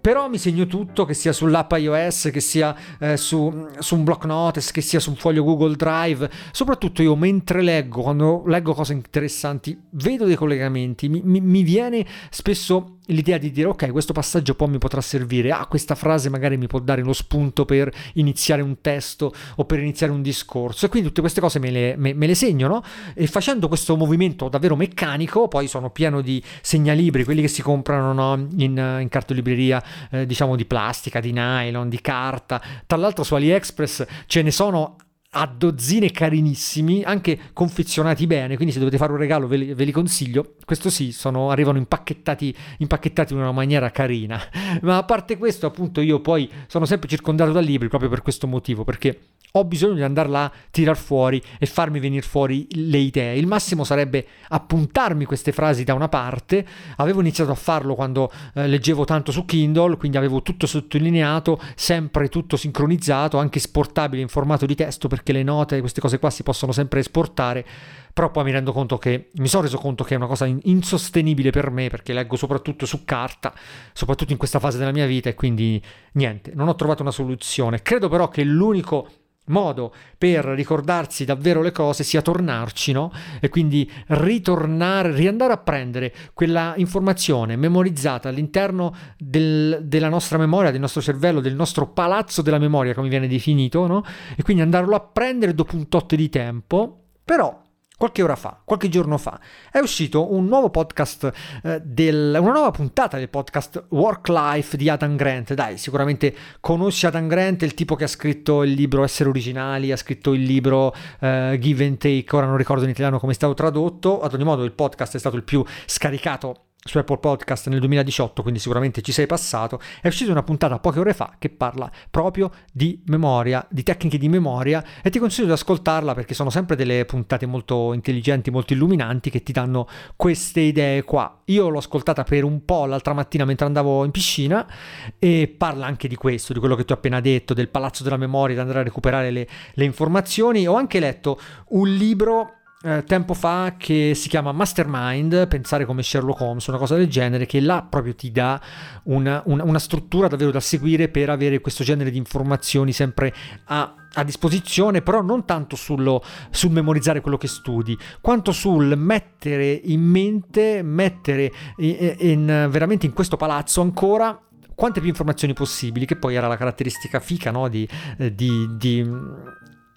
però 0.05 0.29
mi 0.29 0.37
segno 0.37 0.67
tutto, 0.67 1.03
che 1.03 1.15
sia 1.15 1.33
sull'app 1.33 1.71
iOS, 1.71 2.29
che 2.31 2.39
sia 2.39 2.75
eh, 2.99 3.17
su, 3.17 3.69
su, 3.79 3.95
un 3.95 4.03
block 4.03 4.25
notice, 4.25 4.71
che 4.71 4.81
sia 4.81 4.99
su 4.99 5.09
un 5.09 5.15
foglio 5.15 5.43
Google 5.43 5.75
Drive. 5.75 6.29
Soprattutto 6.51 7.01
io 7.01 7.15
mentre 7.15 7.63
leggo, 7.63 8.03
quando 8.03 8.43
leggo 8.45 8.75
cose 8.75 8.93
interessanti, 8.93 9.75
vedo 9.89 10.25
dei 10.25 10.35
collegamenti, 10.35 11.09
mi, 11.09 11.23
mi, 11.23 11.41
mi 11.41 11.63
viene 11.63 12.05
spesso 12.29 12.95
l'idea 13.07 13.37
di 13.37 13.51
dire 13.51 13.67
ok 13.67 13.91
questo 13.91 14.13
passaggio 14.13 14.55
poi 14.55 14.69
mi 14.69 14.77
potrà 14.77 15.01
servire 15.01 15.51
ah 15.51 15.65
questa 15.67 15.95
frase 15.95 16.29
magari 16.29 16.57
mi 16.57 16.67
può 16.67 16.79
dare 16.79 17.03
lo 17.03 17.13
spunto 17.13 17.65
per 17.65 17.91
iniziare 18.13 18.61
un 18.61 18.81
testo 18.81 19.33
o 19.55 19.65
per 19.65 19.79
iniziare 19.79 20.11
un 20.11 20.21
discorso 20.21 20.85
e 20.85 20.89
quindi 20.89 21.09
tutte 21.09 21.21
queste 21.21 21.41
cose 21.41 21.59
me 21.59 21.71
le, 21.71 21.95
me, 21.97 22.13
me 22.13 22.27
le 22.27 22.35
segno 22.35 22.67
no? 22.67 22.83
e 23.13 23.27
facendo 23.27 23.67
questo 23.67 23.95
movimento 23.95 24.49
davvero 24.49 24.75
meccanico 24.75 25.47
poi 25.47 25.67
sono 25.67 25.89
pieno 25.89 26.21
di 26.21 26.41
segnalibri 26.61 27.23
quelli 27.23 27.41
che 27.41 27.47
si 27.47 27.61
comprano 27.61 28.13
no? 28.13 28.47
in, 28.57 28.97
in 29.01 29.07
cartolibreria 29.09 29.83
eh, 30.11 30.25
diciamo 30.25 30.55
di 30.55 30.65
plastica 30.65 31.19
di 31.19 31.31
nylon 31.31 31.89
di 31.89 32.01
carta. 32.01 32.61
Tra 32.85 32.97
l'altro 32.97 33.23
su 33.23 33.35
AliExpress 33.35 34.05
ce 34.27 34.41
ne 34.41 34.51
sono 34.51 34.97
a 35.37 35.47
dozzine 35.47 36.11
carinissimi, 36.11 37.03
anche 37.03 37.37
confezionati 37.51 38.25
bene, 38.25 38.55
quindi 38.55 38.73
se 38.73 38.79
dovete 38.79 38.97
fare 38.97 39.11
un 39.11 39.17
regalo 39.17 39.47
ve 39.47 39.57
li, 39.57 39.73
ve 39.73 39.83
li 39.83 39.91
consiglio. 39.91 40.53
Questo 40.63 40.89
sì, 40.89 41.11
sono, 41.11 41.49
arrivano 41.49 41.77
impacchettati, 41.77 42.55
impacchettati 42.77 43.33
in 43.33 43.39
una 43.39 43.51
maniera 43.51 43.91
carina. 43.91 44.41
Ma 44.81 44.97
a 44.97 45.03
parte 45.03 45.37
questo, 45.37 45.65
appunto, 45.65 45.99
io 45.99 46.21
poi 46.21 46.49
sono 46.67 46.85
sempre 46.85 47.09
circondato 47.09 47.51
da 47.51 47.59
libri 47.59 47.89
proprio 47.89 48.09
per 48.09 48.21
questo 48.21 48.47
motivo, 48.47 48.85
perché 48.85 49.19
ho 49.57 49.63
bisogno 49.63 49.93
di 49.93 50.03
andare 50.03 50.29
là, 50.29 50.51
tirar 50.69 50.97
fuori 50.97 51.41
e 51.59 51.65
farmi 51.65 51.99
venire 51.99 52.21
fuori 52.21 52.67
le 52.71 52.97
idee. 52.97 53.37
Il 53.37 53.47
massimo 53.47 53.83
sarebbe 53.83 54.25
appuntarmi 54.49 55.25
queste 55.25 55.51
frasi 55.51 55.83
da 55.83 55.93
una 55.93 56.09
parte. 56.09 56.65
Avevo 56.97 57.21
iniziato 57.21 57.51
a 57.51 57.55
farlo 57.55 57.95
quando 57.95 58.31
eh, 58.53 58.67
leggevo 58.67 59.05
tanto 59.05 59.31
su 59.31 59.45
Kindle, 59.45 59.97
quindi 59.97 60.17
avevo 60.17 60.41
tutto 60.41 60.67
sottolineato, 60.67 61.59
sempre 61.75 62.27
tutto 62.27 62.57
sincronizzato, 62.57 63.37
anche 63.37 63.59
esportabile 63.59 64.21
in 64.21 64.27
formato 64.27 64.65
di 64.65 64.75
testo 64.75 65.07
perché 65.07 65.24
le 65.31 65.43
note, 65.43 65.79
queste 65.79 66.01
cose 66.01 66.19
qua 66.19 66.29
si 66.29 66.43
possono 66.43 66.71
sempre 66.71 66.99
esportare. 66.99 67.65
Però 68.13 68.31
poi 68.31 68.45
mi 68.45 68.51
rendo 68.51 68.71
conto 68.71 68.97
che 68.97 69.29
mi 69.35 69.47
sono 69.47 69.63
reso 69.63 69.77
conto 69.77 70.05
che 70.05 70.13
è 70.13 70.17
una 70.17 70.27
cosa 70.27 70.45
insostenibile 70.45 71.49
per 71.49 71.69
me 71.69 71.89
perché 71.89 72.13
leggo 72.13 72.37
soprattutto 72.37 72.85
su 72.85 73.03
carta, 73.03 73.53
soprattutto 73.91 74.31
in 74.31 74.37
questa 74.37 74.59
fase 74.59 74.77
della 74.77 74.93
mia 74.93 75.05
vita 75.05 75.27
e 75.27 75.35
quindi 75.35 75.81
niente, 76.13 76.53
non 76.55 76.69
ho 76.69 76.75
trovato 76.75 77.01
una 77.01 77.11
soluzione. 77.11 77.81
Credo 77.81 78.07
però 78.07 78.29
che 78.29 78.43
l'unico 78.43 79.09
modo 79.45 79.93
per 80.17 80.45
ricordarsi 80.45 81.25
davvero 81.25 81.61
le 81.61 81.71
cose 81.71 82.03
sia 82.03 82.21
tornarci, 82.21 82.91
no? 82.91 83.11
E 83.39 83.49
quindi 83.49 83.89
ritornare, 84.07 85.11
riandare 85.11 85.53
a 85.53 85.57
prendere 85.57 86.13
quella 86.33 86.73
informazione 86.77 87.55
memorizzata 87.55 88.29
all'interno 88.29 88.95
del, 89.17 89.79
della 89.83 90.09
nostra 90.09 90.37
memoria, 90.37 90.71
del 90.71 90.79
nostro 90.79 91.01
cervello, 91.01 91.41
del 91.41 91.55
nostro 91.55 91.87
palazzo 91.87 92.41
della 92.41 92.59
memoria, 92.59 92.93
come 92.93 93.09
viene 93.09 93.27
definito, 93.27 93.87
no? 93.87 94.03
E 94.35 94.43
quindi 94.43 94.61
andarlo 94.61 94.95
a 94.95 95.01
prendere 95.01 95.53
dopo 95.53 95.75
un 95.75 95.87
tot 95.87 96.15
di 96.15 96.29
tempo, 96.29 97.01
però 97.23 97.63
Qualche 97.97 98.21
ora 98.21 98.35
fa, 98.35 98.59
qualche 98.65 98.89
giorno 98.89 99.17
fa, 99.17 99.39
è 99.71 99.79
uscito 99.79 100.33
un 100.33 100.47
nuovo 100.47 100.69
podcast, 100.69 101.31
eh, 101.63 101.81
del, 101.81 102.37
una 102.41 102.51
nuova 102.51 102.71
puntata 102.71 103.17
del 103.17 103.29
podcast 103.29 103.85
Work 103.91 104.27
Life 104.27 104.75
di 104.75 104.89
Adam 104.89 105.15
Grant. 105.15 105.53
Dai, 105.53 105.77
sicuramente 105.77 106.35
conosci 106.59 107.05
Adam 107.05 107.29
Grant, 107.29 107.61
il 107.61 107.73
tipo 107.73 107.95
che 107.95 108.03
ha 108.03 108.07
scritto 108.07 108.63
il 108.63 108.71
libro 108.71 109.05
Essere 109.05 109.29
Originali, 109.29 109.93
ha 109.93 109.97
scritto 109.97 110.33
il 110.33 110.41
libro 110.41 110.93
eh, 111.21 111.57
Give 111.57 111.85
and 111.85 111.97
Take, 111.97 112.35
ora 112.35 112.47
non 112.47 112.57
ricordo 112.57 112.83
in 112.83 112.89
italiano 112.89 113.17
come 113.17 113.31
è 113.31 113.35
stato 113.35 113.53
tradotto. 113.53 114.19
Ad 114.19 114.33
ogni 114.33 114.43
modo, 114.43 114.65
il 114.65 114.73
podcast 114.73 115.15
è 115.15 115.19
stato 115.19 115.37
il 115.37 115.43
più 115.43 115.63
scaricato 115.85 116.65
su 116.87 116.99
Apple 116.99 117.17
Podcast 117.17 117.67
nel 117.69 117.79
2018, 117.79 118.43
quindi 118.43 118.59
sicuramente 118.59 119.01
ci 119.01 119.11
sei 119.11 119.25
passato, 119.25 119.81
è 120.01 120.07
uscita 120.07 120.29
una 120.29 120.43
puntata 120.43 120.77
poche 120.77 120.99
ore 120.99 121.15
fa 121.15 121.33
che 121.39 121.49
parla 121.49 121.89
proprio 122.11 122.51
di 122.71 123.01
memoria, 123.07 123.65
di 123.71 123.81
tecniche 123.81 124.19
di 124.19 124.29
memoria 124.29 124.83
e 125.01 125.09
ti 125.09 125.17
consiglio 125.17 125.47
di 125.47 125.53
ascoltarla 125.53 126.13
perché 126.13 126.35
sono 126.35 126.51
sempre 126.51 126.75
delle 126.75 127.03
puntate 127.05 127.47
molto 127.47 127.91
intelligenti, 127.93 128.51
molto 128.51 128.73
illuminanti 128.73 129.31
che 129.31 129.41
ti 129.41 129.51
danno 129.51 129.87
queste 130.15 130.59
idee 130.59 131.01
qua. 131.01 131.41
Io 131.45 131.69
l'ho 131.69 131.79
ascoltata 131.79 132.23
per 132.23 132.43
un 132.43 132.63
po' 132.63 132.85
l'altra 132.85 133.13
mattina 133.13 133.45
mentre 133.45 133.65
andavo 133.65 134.05
in 134.05 134.11
piscina 134.11 134.71
e 135.17 135.51
parla 135.57 135.87
anche 135.87 136.07
di 136.07 136.15
questo, 136.15 136.53
di 136.53 136.59
quello 136.59 136.75
che 136.75 136.85
ti 136.85 136.91
ho 136.91 136.95
appena 136.95 137.19
detto, 137.19 137.55
del 137.55 137.69
palazzo 137.69 138.03
della 138.03 138.17
memoria, 138.17 138.53
di 138.53 138.61
andare 138.61 138.81
a 138.81 138.83
recuperare 138.83 139.31
le, 139.31 139.47
le 139.73 139.85
informazioni. 139.85 140.67
Ho 140.67 140.75
anche 140.75 140.99
letto 140.99 141.39
un 141.69 141.89
libro 141.89 142.59
eh, 142.85 143.03
tempo 143.03 143.33
fa 143.33 143.73
che 143.77 144.13
si 144.13 144.29
chiama 144.29 144.51
Mastermind, 144.51 145.47
pensare 145.47 145.85
come 145.85 146.03
Sherlock 146.03 146.39
Holmes, 146.39 146.67
una 146.67 146.77
cosa 146.77 146.95
del 146.95 147.07
genere, 147.09 147.47
che 147.47 147.59
là 147.59 147.81
proprio 147.81 148.13
ti 148.13 148.31
dà 148.31 148.61
una, 149.05 149.41
una, 149.45 149.63
una 149.63 149.79
struttura 149.79 150.27
davvero 150.27 150.51
da 150.51 150.59
seguire 150.59 151.09
per 151.09 151.31
avere 151.31 151.61
questo 151.61 151.83
genere 151.83 152.11
di 152.11 152.17
informazioni 152.17 152.91
sempre 152.91 153.33
a 153.65 153.95
a 154.17 154.23
disposizione, 154.23 155.01
però 155.01 155.21
non 155.21 155.43
tanto 155.43 155.75
sullo, 155.75 156.23
sul 156.49 156.71
memorizzare 156.71 157.19
quello 157.19 157.35
che 157.35 157.49
studi, 157.49 157.97
quanto 158.21 158.53
sul 158.53 158.95
mettere 158.95 159.69
in 159.69 159.99
mente, 159.99 160.81
mettere 160.83 161.51
in, 161.79 162.15
in, 162.19 162.67
veramente 162.69 163.05
in 163.05 163.11
questo 163.11 163.35
palazzo 163.35 163.81
ancora 163.81 164.39
quante 164.73 165.01
più 165.01 165.09
informazioni 165.09 165.53
possibili, 165.53 166.05
che 166.05 166.15
poi 166.15 166.35
era 166.35 166.47
la 166.47 166.55
caratteristica 166.55 167.19
fica 167.19 167.51
no? 167.51 167.67
di, 167.67 167.85
eh, 168.17 168.33
di, 168.33 168.69
di 168.77 169.05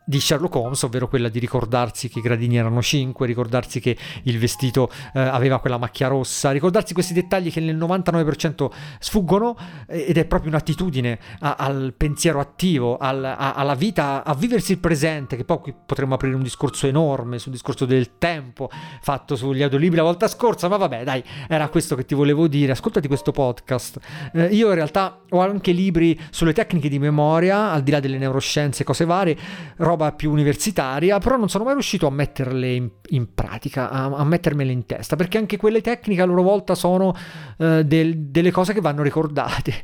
di 0.09 0.21
Sherlock 0.21 0.55
Holmes, 0.55 0.83
ovvero 0.85 1.07
quella 1.07 1.29
di 1.29 1.39
ricordarsi 1.39 2.09
che 2.09 2.21
i 2.21 2.23
gradini 2.23 2.57
erano 2.57 2.81
5, 2.81 3.27
ricordarsi 3.27 3.79
che 3.79 3.95
il 4.23 4.39
vestito 4.39 4.91
eh, 5.13 5.21
aveva 5.21 5.61
quella 5.61 5.77
macchia 5.77 6.09
rossa, 6.09 6.51
ricordarsi 6.51 6.95
questi 6.95 7.13
dettagli 7.13 7.53
che 7.53 7.61
nel 7.61 7.77
99% 7.77 8.71
sfuggono 8.99 9.55
eh, 9.87 10.07
ed 10.09 10.17
è 10.17 10.25
proprio 10.25 10.51
un'attitudine 10.51 11.19
a, 11.41 11.57
al 11.59 11.93
pensiero 11.95 12.41
attivo, 12.41 12.97
al, 12.97 13.23
a, 13.23 13.53
alla 13.53 13.75
vita, 13.75 14.25
a 14.25 14.35
viversi 14.35 14.73
il 14.73 14.79
presente, 14.79 15.37
che 15.37 15.45
poi 15.45 15.59
qui 15.59 15.75
potremmo 15.85 16.15
aprire 16.15 16.35
un 16.37 16.43
discorso 16.43 16.87
enorme 16.87 17.39
sul 17.39 17.53
discorso 17.53 17.85
del 17.85 18.17
tempo 18.17 18.71
fatto 19.03 19.37
sugli 19.37 19.63
audiolibri 19.63 19.99
la 19.99 20.05
volta 20.05 20.27
scorsa, 20.27 20.69
ma 20.69 20.79
vabbè 20.79 21.05
dai, 21.05 21.23
era 21.49 21.69
questo 21.69 21.95
che 21.97 22.07
ti 22.07 22.15
volevo 22.15 22.49
dire, 22.49 22.73
ascoltati 22.73 23.09
questo 23.09 23.31
podcast. 23.31 23.99
Eh, 24.33 24.47
io 24.47 24.69
in 24.69 24.75
realtà 24.75 25.21
ho 25.29 25.41
anche 25.41 25.73
libri 25.73 26.19
sulle 26.31 26.55
tecniche 26.55 26.89
di 26.89 26.99
memoria, 26.99 27.73
al 27.73 27.83
di 27.83 27.91
là 27.91 28.01
delle 28.01 28.17
neuroscienze 28.17 28.83
e 28.83 28.87
cose 28.87 29.05
varie, 29.05 29.37
roba 29.77 29.98
roba 29.99 30.13
più 30.13 30.31
universitaria, 30.31 31.19
però 31.19 31.37
non 31.37 31.49
sono 31.49 31.65
mai 31.65 31.73
riuscito 31.73 32.07
a 32.07 32.11
metterle 32.11 32.73
in, 32.73 32.89
in 33.09 33.35
pratica, 33.35 33.91
a, 33.91 34.05
a, 34.05 34.25
mettermele 34.25 34.71
in 34.71 34.87
testa, 34.87 35.17
perché 35.17 35.39
anche 35.39 35.57
quelle 35.57 35.81
tecniche 35.81 36.23
a 36.23 36.25
loro 36.25 36.43
volta 36.43 36.77
sono 36.77 37.15
uh, 37.57 37.83
del, 37.83 38.17
delle 38.29 38.53
cose 38.53 38.73
che 38.73 38.81
vanno 38.81 39.03
ricordate. 39.03 39.75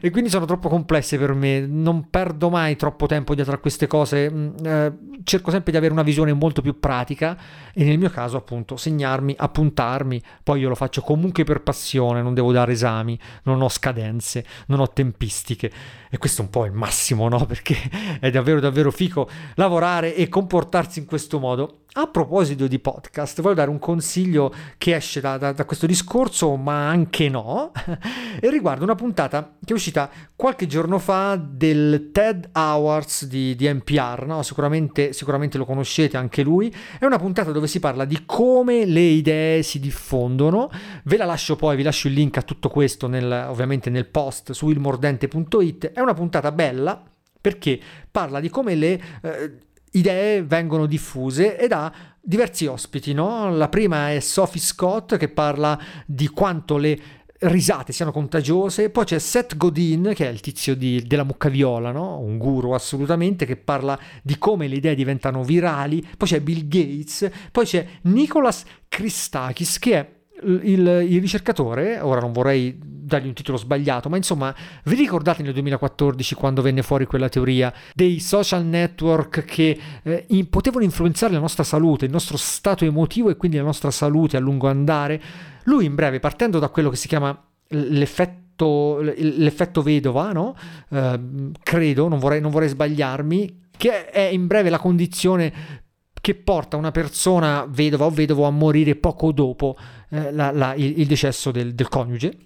E 0.00 0.10
quindi 0.10 0.30
sono 0.30 0.44
troppo 0.44 0.68
complesse 0.68 1.18
per 1.18 1.34
me, 1.34 1.60
non 1.66 2.08
perdo 2.08 2.48
mai 2.50 2.76
troppo 2.76 3.06
tempo 3.06 3.34
dietro 3.34 3.54
a 3.54 3.58
queste 3.58 3.86
cose, 3.86 4.26
uh, 4.26 5.22
cerco 5.24 5.50
sempre 5.50 5.72
di 5.72 5.78
avere 5.78 5.92
una 5.92 6.02
visione 6.02 6.32
molto 6.32 6.62
più 6.62 6.78
pratica 6.78 7.36
e 7.72 7.84
nel 7.84 7.98
mio 7.98 8.10
caso 8.10 8.36
appunto 8.36 8.76
segnarmi, 8.76 9.34
appuntarmi, 9.36 10.22
poi 10.42 10.60
io 10.60 10.68
lo 10.68 10.74
faccio 10.74 11.00
comunque 11.00 11.44
per 11.44 11.62
passione, 11.62 12.22
non 12.22 12.34
devo 12.34 12.52
dare 12.52 12.72
esami, 12.72 13.18
non 13.44 13.60
ho 13.60 13.68
scadenze, 13.68 14.44
non 14.66 14.80
ho 14.80 14.88
tempistiche. 14.88 15.72
E 16.10 16.18
questo 16.18 16.42
è 16.42 16.44
un 16.44 16.50
po' 16.50 16.64
il 16.64 16.72
massimo, 16.72 17.28
no? 17.28 17.44
Perché 17.46 17.76
è 18.20 18.30
davvero 18.30 18.60
davvero 18.60 18.92
fico 18.92 19.28
lavorare 19.64 20.14
e 20.14 20.28
comportarsi 20.28 20.98
in 20.98 21.06
questo 21.06 21.38
modo. 21.38 21.80
A 21.96 22.08
proposito 22.08 22.66
di 22.66 22.80
podcast, 22.80 23.40
voglio 23.40 23.54
dare 23.54 23.70
un 23.70 23.78
consiglio 23.78 24.52
che 24.78 24.96
esce 24.96 25.20
da, 25.20 25.38
da, 25.38 25.52
da 25.52 25.64
questo 25.64 25.86
discorso, 25.86 26.56
ma 26.56 26.88
anche 26.88 27.28
no, 27.28 27.70
e 28.40 28.50
riguarda 28.50 28.82
una 28.82 28.96
puntata 28.96 29.58
che 29.64 29.72
è 29.72 29.76
uscita 29.76 30.10
qualche 30.34 30.66
giorno 30.66 30.98
fa 30.98 31.36
del 31.36 32.10
TED 32.12 32.48
Awards 32.50 33.26
di, 33.26 33.54
di 33.54 33.72
NPR, 33.72 34.24
no? 34.26 34.42
sicuramente, 34.42 35.12
sicuramente 35.12 35.56
lo 35.56 35.64
conoscete 35.64 36.16
anche 36.16 36.42
lui, 36.42 36.74
è 36.98 37.04
una 37.04 37.18
puntata 37.18 37.52
dove 37.52 37.68
si 37.68 37.78
parla 37.78 38.04
di 38.04 38.22
come 38.26 38.86
le 38.86 39.00
idee 39.00 39.62
si 39.62 39.78
diffondono, 39.78 40.68
ve 41.04 41.16
la 41.16 41.26
lascio 41.26 41.54
poi, 41.54 41.76
vi 41.76 41.84
lascio 41.84 42.08
il 42.08 42.14
link 42.14 42.36
a 42.38 42.42
tutto 42.42 42.70
questo 42.70 43.06
nel, 43.06 43.46
ovviamente 43.48 43.88
nel 43.88 44.08
post 44.08 44.50
su 44.50 44.68
ilmordente.it, 44.68 45.92
è 45.92 46.00
una 46.00 46.14
puntata 46.14 46.50
bella 46.50 47.00
perché 47.44 47.78
parla 48.10 48.40
di 48.40 48.48
come 48.48 48.74
le... 48.74 49.02
Eh, 49.20 49.52
idee 49.94 50.42
vengono 50.42 50.86
diffuse 50.86 51.58
ed 51.58 51.72
ha 51.72 51.92
diversi 52.18 52.64
ospiti. 52.66 53.12
No? 53.12 53.54
La 53.54 53.68
prima 53.68 54.10
è 54.10 54.18
Sophie 54.18 54.60
Scott 54.60 55.16
che 55.18 55.28
parla 55.28 55.78
di 56.06 56.28
quanto 56.28 56.78
le 56.78 56.98
risate 57.40 57.92
siano 57.92 58.12
contagiose. 58.12 58.88
Poi 58.88 59.04
c'è 59.04 59.18
Seth 59.18 59.56
Godin, 59.56 60.12
che 60.14 60.26
è 60.26 60.30
il 60.30 60.40
tizio 60.40 60.74
di, 60.74 61.04
della 61.06 61.22
mucca 61.22 61.50
viola, 61.50 61.92
no? 61.92 62.18
un 62.18 62.38
guru 62.38 62.72
assolutamente, 62.72 63.44
che 63.44 63.56
parla 63.56 63.96
di 64.22 64.38
come 64.38 64.66
le 64.66 64.76
idee 64.76 64.94
diventano 64.94 65.44
virali. 65.44 66.04
Poi 66.16 66.26
c'è 66.26 66.40
Bill 66.40 66.66
Gates. 66.66 67.30
Poi 67.52 67.66
c'è 67.66 67.86
Nicholas 68.02 68.64
Christakis, 68.88 69.78
che 69.78 69.98
è 69.98 70.10
il, 70.44 71.06
il, 71.08 71.20
ricercatore, 71.20 72.00
ora 72.00 72.20
non 72.20 72.32
vorrei 72.32 72.76
dargli 73.04 73.26
un 73.26 73.32
titolo 73.34 73.58
sbagliato, 73.58 74.08
ma 74.08 74.16
insomma, 74.16 74.54
vi 74.84 74.94
ricordate 74.94 75.42
nel 75.42 75.52
2014 75.52 76.34
quando 76.34 76.62
venne 76.62 76.82
fuori 76.82 77.06
quella 77.06 77.28
teoria 77.28 77.72
dei 77.94 78.18
social 78.20 78.64
network 78.64 79.44
che 79.44 79.78
eh, 80.02 80.24
in, 80.28 80.48
potevano 80.48 80.84
influenzare 80.84 81.32
la 81.32 81.38
nostra 81.38 81.64
salute, 81.64 82.06
il 82.06 82.10
nostro 82.10 82.36
stato 82.36 82.84
emotivo 82.84 83.30
e 83.30 83.36
quindi 83.36 83.56
la 83.56 83.64
nostra 83.64 83.90
salute 83.90 84.36
a 84.36 84.40
lungo 84.40 84.68
andare? 84.68 85.20
Lui 85.64 85.84
in 85.84 85.94
breve, 85.94 86.20
partendo 86.20 86.58
da 86.58 86.68
quello 86.68 86.90
che 86.90 86.96
si 86.96 87.08
chiama 87.08 87.38
l'effetto, 87.68 89.00
l'effetto 89.00 89.82
vedova, 89.82 90.32
no? 90.32 90.56
eh, 90.90 91.20
credo, 91.62 92.08
non 92.08 92.18
vorrei, 92.18 92.40
non 92.40 92.50
vorrei 92.50 92.68
sbagliarmi, 92.68 93.62
che 93.76 94.10
è 94.10 94.22
in 94.22 94.46
breve 94.46 94.70
la 94.70 94.78
condizione 94.78 95.82
che 96.24 96.34
porta 96.34 96.78
una 96.78 96.90
persona 96.90 97.66
vedova 97.68 98.06
o 98.06 98.10
vedovo 98.10 98.46
a 98.46 98.50
morire 98.50 98.96
poco 98.96 99.30
dopo 99.30 99.76
eh, 100.14 100.32
la, 100.32 100.52
la, 100.52 100.74
il, 100.74 101.00
il, 101.00 101.06
decesso 101.06 101.50
del, 101.50 101.74
del 101.74 101.88
coniuge. 101.88 102.36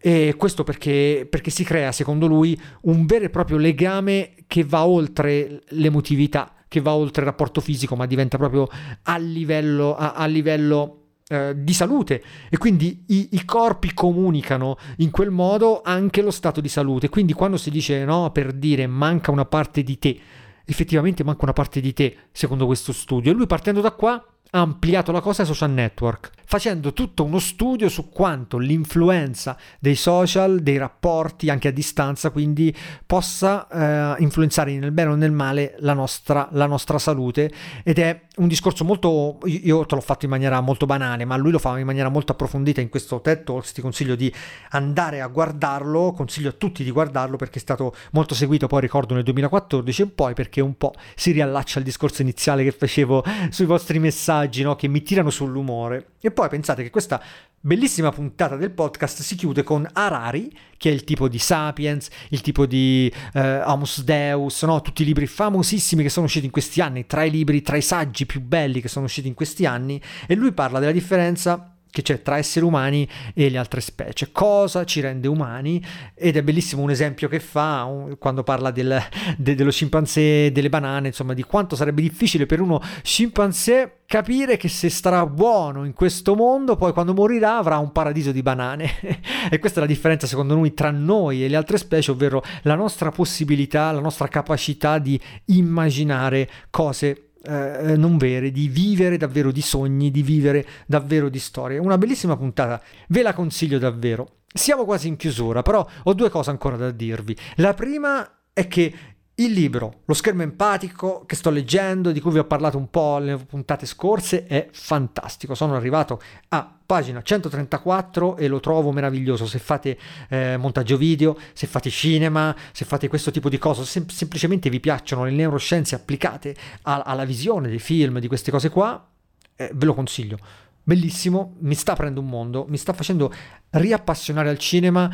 E 0.00 0.34
questo 0.36 0.62
perché, 0.62 1.26
perché, 1.28 1.50
si 1.50 1.64
crea, 1.64 1.90
secondo 1.90 2.26
lui, 2.26 2.58
un 2.82 3.06
vero 3.06 3.24
e 3.24 3.30
proprio 3.30 3.56
legame 3.56 4.34
che 4.46 4.62
va 4.62 4.86
oltre 4.86 5.62
l'emotività, 5.70 6.54
che 6.68 6.80
va 6.80 6.92
oltre 6.94 7.22
il 7.22 7.28
rapporto 7.28 7.60
fisico, 7.60 7.96
ma 7.96 8.06
diventa 8.06 8.36
proprio 8.36 8.68
a 9.04 9.16
livello, 9.16 9.96
a, 9.96 10.12
a 10.12 10.26
livello 10.26 10.98
eh, 11.28 11.54
di 11.56 11.72
salute. 11.72 12.22
E 12.50 12.58
quindi 12.58 13.04
i, 13.08 13.28
i, 13.32 13.44
corpi 13.44 13.94
comunicano 13.94 14.76
in 14.98 15.10
quel 15.10 15.30
modo 15.30 15.80
anche 15.82 16.20
lo 16.20 16.30
stato 16.30 16.60
di 16.60 16.68
salute. 16.68 17.08
Quindi 17.08 17.32
quando 17.32 17.56
si 17.56 17.70
dice 17.70 18.04
no, 18.04 18.30
per 18.30 18.52
dire 18.52 18.86
manca 18.86 19.30
una 19.30 19.46
parte 19.46 19.82
di 19.82 19.98
te, 19.98 20.20
effettivamente 20.64 21.24
manca 21.24 21.44
una 21.44 21.54
parte 21.54 21.80
di 21.80 21.92
te, 21.94 22.16
secondo 22.32 22.66
questo 22.66 22.92
studio. 22.92 23.32
E 23.32 23.34
lui 23.34 23.46
partendo 23.46 23.80
da 23.80 23.92
qua 23.92 24.22
ha 24.50 24.60
ampliato 24.60 25.12
la 25.12 25.20
cosa 25.20 25.42
ai 25.42 25.48
social 25.48 25.70
network, 25.70 26.30
facendo 26.44 26.94
tutto 26.94 27.24
uno 27.24 27.38
studio 27.38 27.90
su 27.90 28.08
quanto 28.08 28.56
l'influenza 28.56 29.56
dei 29.78 29.94
social, 29.94 30.60
dei 30.60 30.78
rapporti 30.78 31.50
anche 31.50 31.68
a 31.68 31.70
distanza, 31.70 32.30
quindi 32.30 32.74
possa 33.04 33.68
eh, 33.68 34.22
influenzare 34.22 34.78
nel 34.78 34.92
bene 34.92 35.10
o 35.10 35.14
nel 35.14 35.32
male 35.32 35.74
la 35.80 35.92
nostra, 35.92 36.48
la 36.52 36.64
nostra 36.64 36.98
salute. 36.98 37.52
Ed 37.82 37.98
è 37.98 38.22
un 38.36 38.48
discorso 38.48 38.84
molto, 38.84 39.38
io 39.44 39.84
te 39.84 39.94
l'ho 39.94 40.00
fatto 40.00 40.24
in 40.24 40.30
maniera 40.30 40.60
molto 40.60 40.86
banale, 40.86 41.26
ma 41.26 41.36
lui 41.36 41.50
lo 41.50 41.58
fa 41.58 41.78
in 41.78 41.84
maniera 41.84 42.08
molto 42.08 42.32
approfondita 42.32 42.80
in 42.80 42.88
questo 42.88 43.20
TED 43.20 43.44
Talks, 43.44 43.72
ti 43.72 43.82
consiglio 43.82 44.14
di 44.14 44.32
andare 44.70 45.20
a 45.20 45.26
guardarlo, 45.26 46.12
consiglio 46.12 46.48
a 46.48 46.54
tutti 46.56 46.82
di 46.82 46.90
guardarlo 46.90 47.36
perché 47.36 47.58
è 47.58 47.60
stato 47.60 47.94
molto 48.12 48.34
seguito, 48.34 48.66
poi 48.66 48.80
ricordo 48.80 49.14
nel 49.14 49.24
2014 49.24 50.02
e 50.02 50.06
poi 50.06 50.32
perché 50.32 50.62
un 50.62 50.76
po' 50.78 50.94
si 51.14 51.32
riallaccia 51.32 51.78
al 51.78 51.84
discorso 51.84 52.22
iniziale 52.22 52.64
che 52.64 52.72
facevo 52.72 53.24
sui 53.50 53.66
vostri 53.66 53.98
messaggi, 53.98 54.36
no? 54.62 54.76
che 54.76 54.88
mi 54.88 55.02
tirano 55.02 55.30
sull'umore. 55.30 56.12
E 56.20 56.30
poi 56.30 56.48
pensate 56.48 56.82
che 56.82 56.90
questa 56.90 57.22
bellissima 57.60 58.10
puntata 58.10 58.56
del 58.56 58.70
podcast 58.70 59.22
si 59.22 59.34
chiude 59.34 59.62
con 59.62 59.88
Harari, 59.92 60.50
che 60.76 60.90
è 60.90 60.92
il 60.92 61.04
tipo 61.04 61.28
di 61.28 61.38
Sapiens, 61.38 62.08
il 62.30 62.40
tipo 62.40 62.66
di 62.66 63.12
eh, 63.34 63.60
Homus 63.62 64.02
Deus, 64.04 64.62
no? 64.62 64.80
tutti 64.80 65.02
i 65.02 65.04
libri 65.04 65.26
famosissimi 65.26 66.02
che 66.02 66.08
sono 66.08 66.26
usciti 66.26 66.46
in 66.46 66.52
questi 66.52 66.80
anni, 66.80 67.06
tra 67.06 67.24
i 67.24 67.30
libri, 67.30 67.62
tra 67.62 67.76
i 67.76 67.82
saggi 67.82 68.26
più 68.26 68.40
belli 68.40 68.80
che 68.80 68.88
sono 68.88 69.06
usciti 69.06 69.28
in 69.28 69.34
questi 69.34 69.66
anni, 69.66 70.00
e 70.26 70.34
lui 70.34 70.52
parla 70.52 70.78
della 70.78 70.92
differenza 70.92 71.77
che 71.90 72.02
c'è 72.02 72.22
tra 72.22 72.36
esseri 72.36 72.64
umani 72.64 73.08
e 73.34 73.48
le 73.48 73.58
altre 73.58 73.80
specie, 73.80 74.30
cosa 74.32 74.84
ci 74.84 75.00
rende 75.00 75.28
umani? 75.28 75.84
Ed 76.14 76.36
è 76.36 76.42
bellissimo 76.42 76.82
un 76.82 76.90
esempio 76.90 77.28
che 77.28 77.40
fa 77.40 77.84
un, 77.84 78.16
quando 78.18 78.42
parla 78.42 78.70
del, 78.70 79.00
de, 79.36 79.54
dello 79.54 79.70
scimpanzé 79.70 80.52
delle 80.52 80.68
banane, 80.68 81.08
insomma 81.08 81.34
di 81.34 81.42
quanto 81.42 81.76
sarebbe 81.76 82.02
difficile 82.02 82.46
per 82.46 82.60
uno 82.60 82.80
scimpanzé 83.02 83.98
capire 84.06 84.56
che 84.56 84.68
se 84.68 84.88
starà 84.88 85.26
buono 85.26 85.84
in 85.84 85.92
questo 85.92 86.34
mondo 86.34 86.76
poi 86.76 86.94
quando 86.94 87.12
morirà 87.12 87.58
avrà 87.58 87.76
un 87.76 87.92
paradiso 87.92 88.32
di 88.32 88.42
banane. 88.42 88.90
E 89.50 89.58
questa 89.60 89.78
è 89.78 89.82
la 89.82 89.88
differenza 89.88 90.26
secondo 90.26 90.54
noi 90.54 90.74
tra 90.74 90.90
noi 90.90 91.42
e 91.42 91.48
le 91.48 91.56
altre 91.56 91.78
specie, 91.78 92.10
ovvero 92.10 92.42
la 92.62 92.74
nostra 92.74 93.10
possibilità, 93.10 93.90
la 93.92 94.00
nostra 94.00 94.28
capacità 94.28 94.98
di 94.98 95.18
immaginare 95.46 96.48
cose 96.70 97.27
eh, 97.44 97.96
non 97.96 98.16
vere, 98.16 98.50
di 98.50 98.68
vivere 98.68 99.16
davvero 99.16 99.52
di 99.52 99.62
sogni, 99.62 100.10
di 100.10 100.22
vivere 100.22 100.66
davvero 100.86 101.28
di 101.28 101.38
storie. 101.38 101.78
Una 101.78 101.98
bellissima 101.98 102.36
puntata, 102.36 102.82
ve 103.08 103.22
la 103.22 103.34
consiglio 103.34 103.78
davvero. 103.78 104.36
Siamo 104.52 104.84
quasi 104.84 105.08
in 105.08 105.16
chiusura, 105.16 105.62
però 105.62 105.86
ho 106.04 106.14
due 106.14 106.30
cose 106.30 106.50
ancora 106.50 106.76
da 106.76 106.90
dirvi. 106.90 107.36
La 107.56 107.74
prima 107.74 108.28
è 108.52 108.66
che 108.66 108.92
il 109.40 109.52
libro, 109.52 110.00
Lo 110.06 110.14
schermo 110.14 110.42
empatico, 110.42 111.22
che 111.24 111.36
sto 111.36 111.50
leggendo, 111.50 112.10
di 112.10 112.20
cui 112.20 112.32
vi 112.32 112.38
ho 112.38 112.44
parlato 112.44 112.76
un 112.76 112.90
po' 112.90 113.18
nelle 113.18 113.36
puntate 113.36 113.86
scorse, 113.86 114.46
è 114.46 114.68
fantastico. 114.72 115.54
Sono 115.54 115.76
arrivato 115.76 116.20
a 116.48 116.76
pagina 116.84 117.22
134 117.22 118.36
e 118.36 118.48
lo 118.48 118.58
trovo 118.58 118.90
meraviglioso. 118.90 119.46
Se 119.46 119.60
fate 119.60 119.96
eh, 120.28 120.56
montaggio 120.56 120.96
video, 120.96 121.38
se 121.52 121.68
fate 121.68 121.88
cinema, 121.88 122.54
se 122.72 122.84
fate 122.84 123.06
questo 123.06 123.30
tipo 123.30 123.48
di 123.48 123.58
cose, 123.58 123.84
sem- 123.84 124.08
semplicemente 124.08 124.70
vi 124.70 124.80
piacciono 124.80 125.24
le 125.24 125.30
neuroscienze 125.30 125.94
applicate 125.94 126.56
a- 126.82 127.02
alla 127.02 127.24
visione 127.24 127.68
dei 127.68 127.78
film, 127.78 128.18
di 128.18 128.26
queste 128.26 128.50
cose 128.50 128.70
qua, 128.70 129.06
eh, 129.54 129.70
ve 129.72 129.84
lo 129.84 129.94
consiglio. 129.94 130.38
Bellissimo, 130.82 131.54
mi 131.60 131.74
sta 131.76 131.92
aprendo 131.92 132.20
un 132.20 132.28
mondo, 132.28 132.64
mi 132.68 132.78
sta 132.78 132.92
facendo 132.92 133.32
riappassionare 133.70 134.48
al 134.48 134.58
cinema 134.58 135.10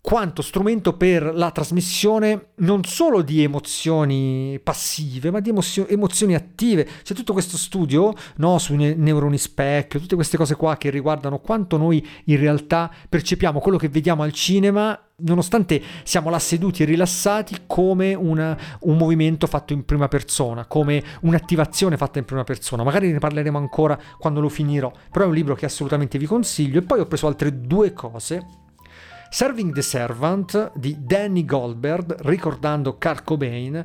quanto 0.00 0.42
strumento 0.42 0.96
per 0.96 1.34
la 1.34 1.50
trasmissione 1.50 2.48
non 2.56 2.84
solo 2.84 3.22
di 3.22 3.42
emozioni 3.42 4.58
passive, 4.62 5.30
ma 5.30 5.40
di 5.40 5.50
emozio- 5.50 5.86
emozioni 5.88 6.34
attive. 6.34 6.86
C'è 7.02 7.14
tutto 7.14 7.32
questo 7.32 7.56
studio 7.56 8.14
no, 8.36 8.58
sui 8.58 8.76
ne- 8.76 8.94
neuroni 8.94 9.38
specchio, 9.38 10.00
tutte 10.00 10.14
queste 10.14 10.36
cose 10.36 10.56
qua 10.56 10.76
che 10.76 10.90
riguardano 10.90 11.38
quanto 11.38 11.76
noi 11.76 12.06
in 12.24 12.38
realtà 12.38 12.90
percepiamo 13.08 13.60
quello 13.60 13.76
che 13.76 13.88
vediamo 13.88 14.22
al 14.22 14.32
cinema, 14.32 14.98
nonostante 15.22 15.82
siamo 16.02 16.30
là 16.30 16.38
seduti 16.38 16.82
e 16.82 16.86
rilassati, 16.86 17.58
come 17.66 18.14
una, 18.14 18.56
un 18.80 18.96
movimento 18.96 19.46
fatto 19.46 19.72
in 19.72 19.84
prima 19.84 20.08
persona, 20.08 20.66
come 20.66 21.02
un'attivazione 21.22 21.96
fatta 21.96 22.18
in 22.18 22.24
prima 22.24 22.44
persona. 22.44 22.82
Magari 22.82 23.12
ne 23.12 23.18
parleremo 23.18 23.58
ancora 23.58 23.98
quando 24.18 24.40
lo 24.40 24.48
finirò, 24.48 24.90
però 25.10 25.26
è 25.26 25.28
un 25.28 25.34
libro 25.34 25.54
che 25.54 25.66
assolutamente 25.66 26.18
vi 26.18 26.26
consiglio. 26.26 26.78
E 26.78 26.82
poi 26.82 27.00
ho 27.00 27.06
preso 27.06 27.26
altre 27.26 27.60
due 27.60 27.92
cose 27.92 28.59
Serving 29.32 29.72
the 29.72 29.80
Servant 29.80 30.72
di 30.74 30.96
Danny 31.06 31.44
Goldberg, 31.44 32.16
ricordando 32.22 32.96
Kurt 32.98 33.22
Cobain. 33.22 33.84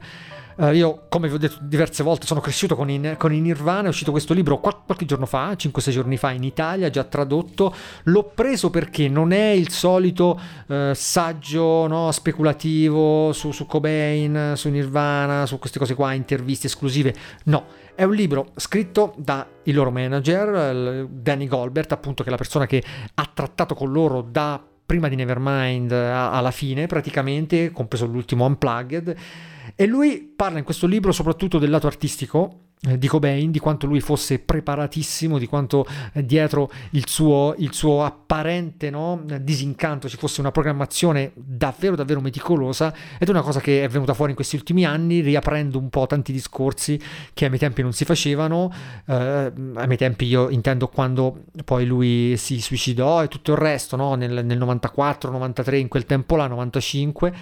Uh, 0.55 0.71
io, 0.71 1.05
come 1.07 1.27
vi 1.27 1.35
ho 1.35 1.37
detto 1.37 1.57
diverse 1.61 2.01
volte, 2.01 2.25
sono 2.25 2.39
cresciuto 2.39 2.75
con 2.75 2.89
i, 2.89 3.15
con 3.15 3.31
i 3.31 3.39
Nirvana. 3.39 3.85
È 3.85 3.89
uscito 3.89 4.09
questo 4.09 4.33
libro 4.33 4.59
qual- 4.59 4.83
qualche 4.83 5.05
giorno 5.05 5.27
fa, 5.27 5.51
5-6 5.51 5.89
giorni 5.91 6.17
fa 6.17 6.31
in 6.31 6.43
Italia, 6.43 6.89
già 6.89 7.03
tradotto. 7.03 7.75
L'ho 8.05 8.23
preso 8.23 8.71
perché 8.71 9.07
non 9.07 9.33
è 9.33 9.49
il 9.49 9.69
solito 9.69 10.39
uh, 10.65 10.93
saggio 10.93 11.85
no, 11.85 12.11
speculativo 12.11 13.31
su, 13.31 13.51
su 13.51 13.67
Cobain, 13.67 14.53
su 14.55 14.69
Nirvana, 14.69 15.45
su 15.45 15.59
queste 15.59 15.77
cose 15.77 15.93
qua, 15.93 16.13
interviste 16.13 16.65
esclusive. 16.65 17.13
No, 17.43 17.65
è 17.93 18.03
un 18.03 18.15
libro 18.15 18.47
scritto 18.55 19.13
dal 19.17 19.45
loro 19.65 19.91
manager, 19.91 21.05
Danny 21.07 21.45
Goldberg, 21.45 21.91
appunto, 21.91 22.23
che 22.23 22.29
è 22.29 22.31
la 22.31 22.37
persona 22.37 22.65
che 22.65 22.83
ha 23.13 23.29
trattato 23.31 23.75
con 23.75 23.91
loro 23.91 24.21
da 24.21 24.59
prima 24.86 25.08
di 25.08 25.15
Nevermind 25.15 25.92
alla 25.92 26.51
fine 26.51 26.88
praticamente, 26.88 27.72
compreso 27.72 28.06
l'ultimo 28.06 28.46
Unplugged, 28.46 29.15
e 29.75 29.86
lui 29.86 30.22
parla 30.22 30.60
in 30.60 30.63
questo 30.63 30.88
libro 30.88 31.12
soprattutto 31.12 31.58
del 31.58 31.70
lato 31.70 31.88
artistico 31.88 32.60
di 32.98 33.08
Cobain, 33.08 33.51
di 33.51 33.60
quanto 33.60 33.88
lui 33.88 34.00
fosse 34.00 34.39
preparatissimo, 34.39 35.38
di 35.39 35.48
quanto 35.48 35.86
eh, 36.13 36.25
dietro 36.25 36.70
il 36.92 37.08
suo, 37.08 37.56
il 37.58 37.74
suo 37.74 38.04
apparente 38.04 38.89
no, 38.89 39.24
disincanto 39.42 40.08
ci 40.08 40.18
fosse 40.18 40.39
una 40.39 40.51
programmazione 40.51 41.32
davvero 41.34 41.96
davvero 41.96 42.22
meticolosa 42.22 42.94
ed 43.18 43.27
è 43.27 43.32
una 43.32 43.42
cosa 43.42 43.60
che 43.60 43.84
è 43.84 43.88
venuta 43.89 44.13
fuori 44.13 44.32
in 44.32 44.36
questi 44.36 44.56
ultimi 44.56 44.86
anni, 44.86 45.21
riaprendo 45.21 45.80
un 45.80 45.89
po' 45.89 46.06
tanti 46.06 46.32
discorsi 46.32 47.00
che 47.34 47.45
ai 47.45 47.50
miei 47.50 47.62
tempi 47.62 47.82
non 47.82 47.93
si 47.93 48.06
facevano, 48.06 48.71
eh, 49.08 49.13
ai 49.13 49.86
miei 49.88 49.98
tempi 49.98 50.26
io 50.26 50.50
intendo 50.50 50.88
quando 50.88 51.45
poi 51.63 51.86
lui 51.86 52.36
si 52.38 52.62
suicidò 52.62 53.24
e 53.24 53.28
tutto 53.28 53.52
il 53.52 53.58
resto, 53.58 53.95
no, 53.95 54.15
nel, 54.15 54.45
nel 54.45 54.58
94, 54.58 55.32
93, 55.32 55.78
in 55.80 55.88
quel 55.88 56.06
tempo 56.06 56.36
là, 56.36 56.48
95, 56.48 57.34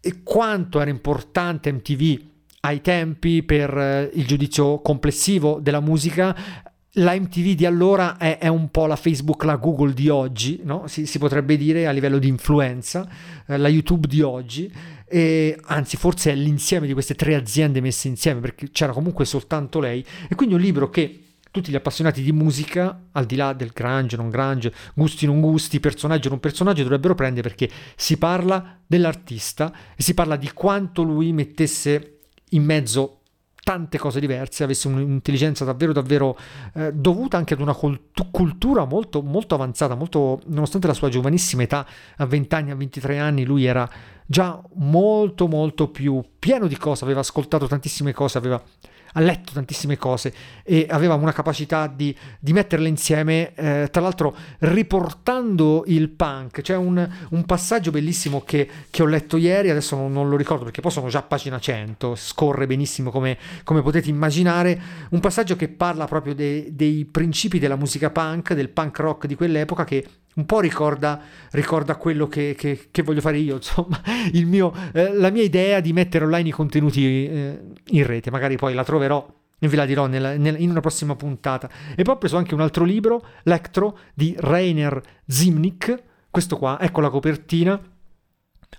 e 0.00 0.22
quanto 0.22 0.80
era 0.80 0.90
importante 0.90 1.72
MTV 1.72 2.32
ai 2.64 2.80
tempi 2.80 3.42
per 3.42 3.76
eh, 3.76 4.10
il 4.14 4.26
giudizio 4.26 4.80
complessivo 4.80 5.58
della 5.60 5.80
musica. 5.80 6.36
La 6.98 7.14
MTV 7.14 7.54
di 7.54 7.66
allora 7.66 8.16
è, 8.16 8.38
è, 8.38 8.46
un 8.46 8.70
po' 8.70 8.86
la 8.86 8.96
Facebook, 8.96 9.42
la 9.44 9.56
Google 9.56 9.92
di 9.92 10.08
oggi, 10.08 10.60
no? 10.62 10.86
si, 10.86 11.06
si, 11.06 11.18
potrebbe 11.18 11.56
dire 11.56 11.88
a 11.88 11.90
livello 11.90 12.18
di 12.18 12.28
influenza, 12.28 13.08
eh, 13.46 13.56
la 13.56 13.68
YouTube 13.68 14.06
di 14.06 14.22
oggi, 14.22 14.72
e, 15.06 15.58
anzi 15.64 15.96
forse 15.96 16.30
è 16.30 16.34
l'insieme 16.36 16.86
di 16.86 16.92
queste 16.92 17.16
tre 17.16 17.34
aziende 17.34 17.80
messe 17.80 18.06
insieme 18.06 18.40
perché 18.40 18.70
c'era 18.70 18.92
comunque 18.92 19.24
soltanto 19.24 19.80
lei. 19.80 20.04
E 20.28 20.36
quindi 20.36 20.54
un 20.54 20.60
libro 20.60 20.88
che 20.88 21.20
tutti 21.50 21.70
gli 21.70 21.76
appassionati 21.76 22.22
di 22.22 22.32
musica, 22.32 23.08
al 23.12 23.26
di 23.26 23.36
là 23.36 23.52
del 23.52 23.72
grunge, 23.74 24.16
non 24.16 24.30
grunge, 24.30 24.72
gusti, 24.94 25.26
non 25.26 25.40
gusti, 25.40 25.80
personaggio, 25.80 26.28
non 26.28 26.40
personaggio, 26.40 26.82
dovrebbero 26.82 27.16
prendere 27.16 27.48
perché 27.48 27.68
si 27.96 28.16
parla 28.18 28.80
dell'artista 28.86 29.72
e 29.96 30.02
si 30.02 30.14
parla 30.14 30.36
di 30.36 30.50
quanto 30.52 31.02
lui 31.02 31.32
mettesse 31.32 32.13
in 32.50 32.64
mezzo 32.64 33.20
tante 33.64 33.96
cose 33.98 34.20
diverse, 34.20 34.62
avesse 34.62 34.88
un'intelligenza 34.88 35.64
davvero 35.64 35.92
davvero 35.92 36.38
eh, 36.74 36.92
dovuta 36.92 37.38
anche 37.38 37.54
ad 37.54 37.60
una 37.60 37.72
cult- 37.72 38.30
cultura 38.30 38.84
molto, 38.84 39.22
molto 39.22 39.54
avanzata, 39.54 39.94
molto, 39.94 40.42
nonostante 40.46 40.86
la 40.86 40.92
sua 40.92 41.08
giovanissima 41.08 41.62
età, 41.62 41.86
a 42.18 42.26
20 42.26 42.54
anni, 42.54 42.70
a 42.70 42.76
23 42.76 43.18
anni, 43.18 43.44
lui 43.44 43.64
era 43.64 43.88
già 44.26 44.62
molto 44.74 45.48
molto 45.48 45.88
più 45.88 46.22
pieno 46.38 46.66
di 46.66 46.76
cose, 46.76 47.04
aveva 47.04 47.20
ascoltato 47.20 47.66
tantissime 47.66 48.12
cose, 48.12 48.36
aveva 48.36 48.62
ha 49.16 49.20
letto 49.20 49.52
tantissime 49.52 49.96
cose 49.96 50.32
e 50.62 50.86
aveva 50.88 51.14
una 51.14 51.32
capacità 51.32 51.86
di, 51.86 52.16
di 52.38 52.52
metterle 52.52 52.88
insieme, 52.88 53.54
eh, 53.54 53.88
tra 53.90 54.02
l'altro 54.02 54.36
riportando 54.60 55.84
il 55.86 56.08
punk. 56.08 56.60
C'è 56.60 56.76
un, 56.76 57.08
un 57.30 57.44
passaggio 57.44 57.90
bellissimo 57.90 58.42
che, 58.42 58.68
che, 58.90 59.02
ho 59.02 59.06
letto 59.06 59.36
ieri, 59.36 59.70
adesso 59.70 59.96
non, 59.96 60.12
non, 60.12 60.28
lo 60.28 60.36
ricordo 60.36 60.64
perché 60.64 60.80
poi 60.80 60.90
sono 60.90 61.08
già 61.08 61.18
a 61.18 61.22
pagina 61.22 61.58
100, 61.58 62.14
scorre 62.16 62.66
benissimo 62.66 63.10
come, 63.10 63.38
come 63.62 63.82
potete 63.82 64.08
immaginare, 64.08 64.80
un 65.10 65.20
passaggio 65.20 65.56
che 65.56 65.68
parla 65.68 66.06
proprio 66.06 66.34
de, 66.34 66.68
dei 66.72 67.04
principi 67.04 67.58
della 67.58 67.76
musica 67.76 68.10
punk, 68.10 68.52
del 68.54 68.70
punk 68.70 68.98
rock 68.98 69.26
di 69.26 69.34
quell'epoca 69.36 69.84
che 69.84 70.04
un 70.34 70.46
po' 70.46 70.60
ricorda, 70.60 71.20
ricorda 71.50 71.96
quello 71.96 72.26
che, 72.26 72.54
che, 72.56 72.88
che, 72.90 73.02
voglio 73.02 73.20
fare 73.20 73.38
io, 73.38 73.56
insomma, 73.56 74.00
mio, 74.32 74.72
eh, 74.92 75.12
la 75.14 75.30
mia 75.30 75.42
idea 75.42 75.80
di 75.80 75.92
mettere 75.92 76.24
online 76.24 76.48
i 76.48 76.52
contenuti 76.52 77.04
eh, 77.04 77.60
in 77.86 78.06
rete, 78.06 78.30
magari 78.30 78.56
poi 78.56 78.74
la 78.74 78.84
troverò 78.84 79.26
e 79.58 79.68
ve 79.68 79.76
la 79.76 79.86
dirò 79.86 80.06
nella, 80.06 80.36
nella, 80.36 80.58
in 80.58 80.70
una 80.70 80.80
prossima 80.80 81.16
puntata. 81.16 81.70
E 81.94 82.02
poi 82.02 82.14
ho 82.14 82.18
preso 82.18 82.36
anche 82.36 82.54
un 82.54 82.60
altro 82.60 82.84
libro, 82.84 83.24
Lectro, 83.44 83.98
di 84.12 84.34
Rainer 84.38 85.00
Zimnik, 85.26 86.02
questo 86.30 86.56
qua, 86.58 86.78
ecco 86.80 87.00
la 87.00 87.10
copertina, 87.10 87.80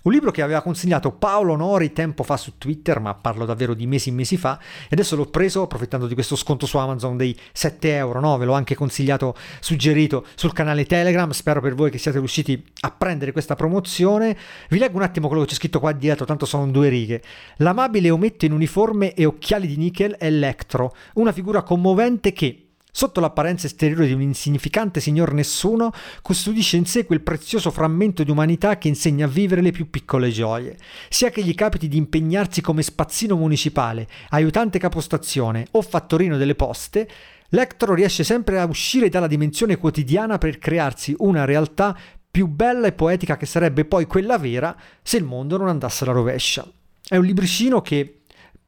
un 0.02 0.12
libro 0.12 0.30
che 0.30 0.42
aveva 0.42 0.62
consigliato 0.62 1.12
Paolo 1.12 1.56
Nori 1.56 1.92
tempo 1.92 2.22
fa 2.22 2.36
su 2.36 2.54
Twitter, 2.58 3.00
ma 3.00 3.14
parlo 3.14 3.44
davvero 3.44 3.74
di 3.74 3.86
mesi 3.86 4.10
e 4.10 4.12
mesi 4.12 4.36
fa, 4.36 4.58
e 4.84 4.88
adesso 4.90 5.16
l'ho 5.16 5.26
preso 5.26 5.62
approfittando 5.62 6.06
di 6.06 6.14
questo 6.14 6.36
sconto 6.36 6.66
su 6.66 6.76
Amazon 6.78 7.16
dei 7.16 7.36
7 7.52 7.94
euro, 7.94 8.20
no? 8.20 8.36
ve 8.36 8.44
l'ho 8.44 8.52
anche 8.52 8.74
consigliato, 8.74 9.34
suggerito 9.60 10.26
sul 10.34 10.52
canale 10.52 10.84
Telegram, 10.86 11.30
spero 11.30 11.60
per 11.60 11.74
voi 11.74 11.90
che 11.90 11.98
siate 11.98 12.18
riusciti 12.18 12.62
a 12.80 12.90
prendere 12.90 13.32
questa 13.32 13.54
promozione. 13.54 14.36
Vi 14.68 14.78
leggo 14.78 14.96
un 14.96 15.02
attimo 15.02 15.28
quello 15.28 15.42
che 15.42 15.50
c'è 15.50 15.56
scritto 15.56 15.80
qua 15.80 15.92
dietro, 15.92 16.24
tanto 16.24 16.46
sono 16.46 16.66
due 16.68 16.88
righe. 16.88 17.22
L'amabile 17.58 18.10
ometto 18.10 18.44
in 18.44 18.52
uniforme 18.52 19.14
e 19.14 19.24
occhiali 19.24 19.66
di 19.66 19.76
nickel 19.76 20.16
è 20.16 20.26
Electro, 20.26 20.94
una 21.14 21.32
figura 21.32 21.62
commovente 21.62 22.32
che 22.32 22.65
Sotto 22.96 23.20
l'apparenza 23.20 23.66
esteriore 23.66 24.06
di 24.06 24.14
un 24.14 24.22
insignificante 24.22 25.00
signor 25.00 25.34
nessuno, 25.34 25.92
custodisce 26.22 26.78
in 26.78 26.86
sé 26.86 27.04
quel 27.04 27.20
prezioso 27.20 27.70
frammento 27.70 28.24
di 28.24 28.30
umanità 28.30 28.78
che 28.78 28.88
insegna 28.88 29.26
a 29.26 29.28
vivere 29.28 29.60
le 29.60 29.70
più 29.70 29.90
piccole 29.90 30.30
gioie. 30.30 30.78
Sia 31.10 31.28
che 31.28 31.42
gli 31.42 31.54
capiti 31.54 31.88
di 31.88 31.98
impegnarsi 31.98 32.62
come 32.62 32.80
spazzino 32.80 33.36
municipale, 33.36 34.08
aiutante 34.30 34.78
capostazione 34.78 35.66
o 35.72 35.82
fattorino 35.82 36.38
delle 36.38 36.54
poste, 36.54 37.06
L'Ectro 37.50 37.94
riesce 37.94 38.24
sempre 38.24 38.58
a 38.58 38.64
uscire 38.64 39.08
dalla 39.08 39.28
dimensione 39.28 39.76
quotidiana 39.76 40.36
per 40.36 40.58
crearsi 40.58 41.14
una 41.18 41.44
realtà 41.44 41.96
più 42.28 42.48
bella 42.48 42.88
e 42.88 42.92
poetica 42.92 43.36
che 43.36 43.46
sarebbe 43.46 43.84
poi 43.84 44.06
quella 44.06 44.36
vera 44.36 44.74
se 45.02 45.18
il 45.18 45.22
mondo 45.22 45.56
non 45.56 45.68
andasse 45.68 46.02
alla 46.02 46.12
rovescia. 46.14 46.66
È 47.06 47.16
un 47.16 47.24
libricino 47.24 47.82
che 47.82 48.22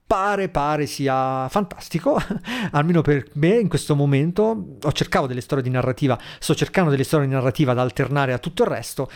pare, 0.09 0.49
pare 0.49 0.87
sia 0.87 1.47
fantastico, 1.51 2.18
almeno 2.73 3.03
per 3.03 3.29
me 3.35 3.59
in 3.59 3.68
questo 3.68 3.94
momento. 3.94 4.79
Ho 4.83 4.92
cercato 4.92 5.27
delle 5.27 5.42
storie 5.42 5.62
di 5.62 5.71
narrativa, 5.71 6.18
sto 6.40 6.55
cercando 6.55 6.90
delle 6.90 7.05
storie 7.05 7.27
di 7.27 7.33
narrativa 7.33 7.75
da 7.75 7.83
alternare 7.83 8.33
a 8.33 8.38
tutto 8.38 8.62
il 8.62 8.68
resto 8.71 9.11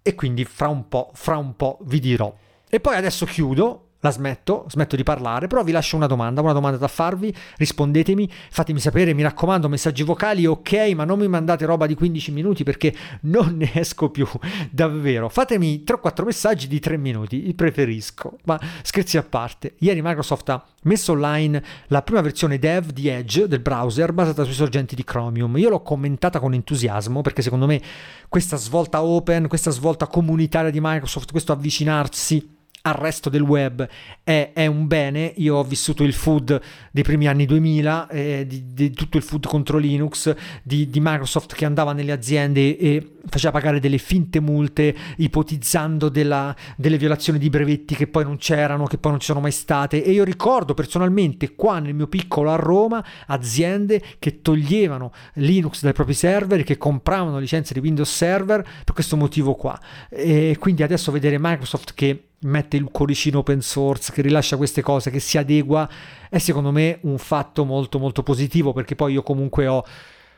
e 0.00 0.14
quindi 0.14 0.44
fra 0.44 0.68
un 0.68 0.86
po', 0.86 1.10
fra 1.14 1.36
un 1.36 1.56
po' 1.56 1.78
vi 1.82 1.98
dirò. 1.98 2.32
E 2.70 2.78
poi 2.78 2.94
adesso 2.94 3.26
chiudo 3.26 3.85
la 4.06 4.10
smetto, 4.12 4.66
smetto 4.68 4.96
di 4.96 5.02
parlare, 5.02 5.48
però 5.48 5.62
vi 5.62 5.72
lascio 5.72 5.96
una 5.96 6.06
domanda, 6.06 6.40
una 6.40 6.52
domanda 6.52 6.78
da 6.78 6.88
farvi, 6.88 7.34
rispondetemi, 7.56 8.30
fatemi 8.50 8.80
sapere, 8.80 9.12
mi 9.12 9.22
raccomando, 9.22 9.68
messaggi 9.68 10.02
vocali, 10.02 10.46
ok, 10.46 10.92
ma 10.94 11.04
non 11.04 11.18
mi 11.18 11.28
mandate 11.28 11.64
roba 11.66 11.86
di 11.86 11.94
15 11.94 12.30
minuti 12.30 12.62
perché 12.62 12.94
non 13.22 13.56
ne 13.56 13.70
esco 13.74 14.10
più, 14.10 14.26
davvero. 14.70 15.28
Fatemi 15.28 15.82
3-4 15.84 16.24
messaggi 16.24 16.68
di 16.68 16.78
3 16.78 16.96
minuti, 16.96 17.52
preferisco, 17.54 18.38
ma 18.44 18.58
scherzi 18.82 19.16
a 19.18 19.22
parte. 19.22 19.74
Ieri 19.78 20.00
Microsoft 20.02 20.48
ha 20.50 20.64
messo 20.84 21.12
online 21.12 21.62
la 21.88 22.02
prima 22.02 22.20
versione 22.20 22.58
dev 22.58 22.90
di 22.90 23.08
Edge 23.08 23.48
del 23.48 23.60
browser 23.60 24.12
basata 24.12 24.44
sui 24.44 24.54
sorgenti 24.54 24.94
di 24.94 25.04
Chromium. 25.04 25.56
Io 25.56 25.68
l'ho 25.68 25.82
commentata 25.82 26.38
con 26.38 26.54
entusiasmo 26.54 27.22
perché 27.22 27.42
secondo 27.42 27.66
me 27.66 27.80
questa 28.28 28.56
svolta 28.56 29.02
open, 29.02 29.48
questa 29.48 29.70
svolta 29.70 30.06
comunitaria 30.06 30.70
di 30.70 30.78
Microsoft, 30.80 31.32
questo 31.32 31.52
avvicinarsi 31.52 32.54
al 32.86 32.94
resto 32.94 33.28
del 33.28 33.42
web 33.42 33.86
è, 34.22 34.52
è, 34.54 34.66
un 34.66 34.86
bene. 34.86 35.32
Io 35.36 35.56
ho 35.56 35.64
vissuto 35.64 36.04
il 36.04 36.12
food 36.12 36.60
dei 36.92 37.02
primi 37.02 37.26
anni 37.26 37.44
2000, 37.44 38.08
eh, 38.08 38.44
di, 38.46 38.72
di, 38.72 38.90
tutto 38.92 39.16
il 39.16 39.22
food 39.22 39.46
contro 39.46 39.78
Linux, 39.78 40.34
di, 40.62 40.88
di, 40.88 41.00
Microsoft 41.00 41.54
che 41.54 41.64
andava 41.64 41.92
nelle 41.92 42.12
aziende 42.12 42.78
e 42.78 43.15
faceva 43.28 43.52
pagare 43.52 43.80
delle 43.80 43.98
finte 43.98 44.40
multe, 44.40 44.94
ipotizzando 45.16 46.08
della, 46.08 46.54
delle 46.76 46.98
violazioni 46.98 47.38
di 47.38 47.50
brevetti 47.50 47.94
che 47.94 48.06
poi 48.06 48.24
non 48.24 48.36
c'erano, 48.36 48.86
che 48.86 48.98
poi 48.98 49.12
non 49.12 49.20
ci 49.20 49.26
sono 49.26 49.40
mai 49.40 49.52
state. 49.52 50.02
E 50.02 50.10
io 50.10 50.24
ricordo 50.24 50.74
personalmente 50.74 51.54
qua 51.54 51.78
nel 51.78 51.94
mio 51.94 52.06
piccolo 52.06 52.50
a 52.50 52.56
Roma 52.56 53.04
aziende 53.26 54.02
che 54.18 54.42
toglievano 54.42 55.12
Linux 55.34 55.82
dai 55.82 55.92
propri 55.92 56.14
server, 56.14 56.62
che 56.62 56.76
compravano 56.76 57.38
licenze 57.38 57.74
di 57.74 57.80
Windows 57.80 58.14
Server 58.14 58.62
per 58.62 58.94
questo 58.94 59.16
motivo 59.16 59.54
qua. 59.54 59.78
E 60.08 60.56
quindi 60.58 60.82
adesso 60.82 61.12
vedere 61.12 61.38
Microsoft 61.38 61.94
che 61.94 62.28
mette 62.40 62.76
il 62.76 62.88
cuoricino 62.90 63.38
open 63.38 63.60
source, 63.60 64.12
che 64.12 64.22
rilascia 64.22 64.56
queste 64.56 64.82
cose, 64.82 65.10
che 65.10 65.20
si 65.20 65.38
adegua, 65.38 65.88
è 66.28 66.38
secondo 66.38 66.70
me 66.70 66.98
un 67.02 67.18
fatto 67.18 67.64
molto 67.64 67.98
molto 67.98 68.22
positivo 68.22 68.72
perché 68.72 68.94
poi 68.94 69.14
io 69.14 69.22
comunque 69.22 69.66
ho 69.66 69.84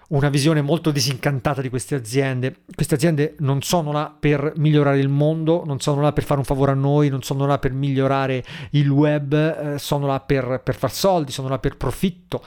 una 0.08 0.30
visione 0.30 0.62
molto 0.62 0.90
disincantata 0.90 1.60
di 1.60 1.68
queste 1.68 1.94
aziende. 1.94 2.60
Queste 2.74 2.94
aziende 2.94 3.34
non 3.40 3.60
sono 3.62 3.92
là 3.92 4.14
per 4.18 4.52
migliorare 4.56 4.98
il 4.98 5.08
mondo, 5.08 5.64
non 5.66 5.80
sono 5.80 6.00
là 6.00 6.12
per 6.12 6.24
fare 6.24 6.40
un 6.40 6.46
favore 6.46 6.72
a 6.72 6.74
noi, 6.74 7.08
non 7.08 7.22
sono 7.22 7.46
là 7.46 7.58
per 7.58 7.72
migliorare 7.72 8.42
il 8.70 8.88
web, 8.88 9.32
eh, 9.34 9.78
sono 9.78 10.06
là 10.06 10.20
per, 10.20 10.62
per, 10.64 10.76
far 10.76 10.92
soldi, 10.92 11.30
sono 11.30 11.48
là 11.48 11.58
per 11.58 11.76
profitto 11.76 12.42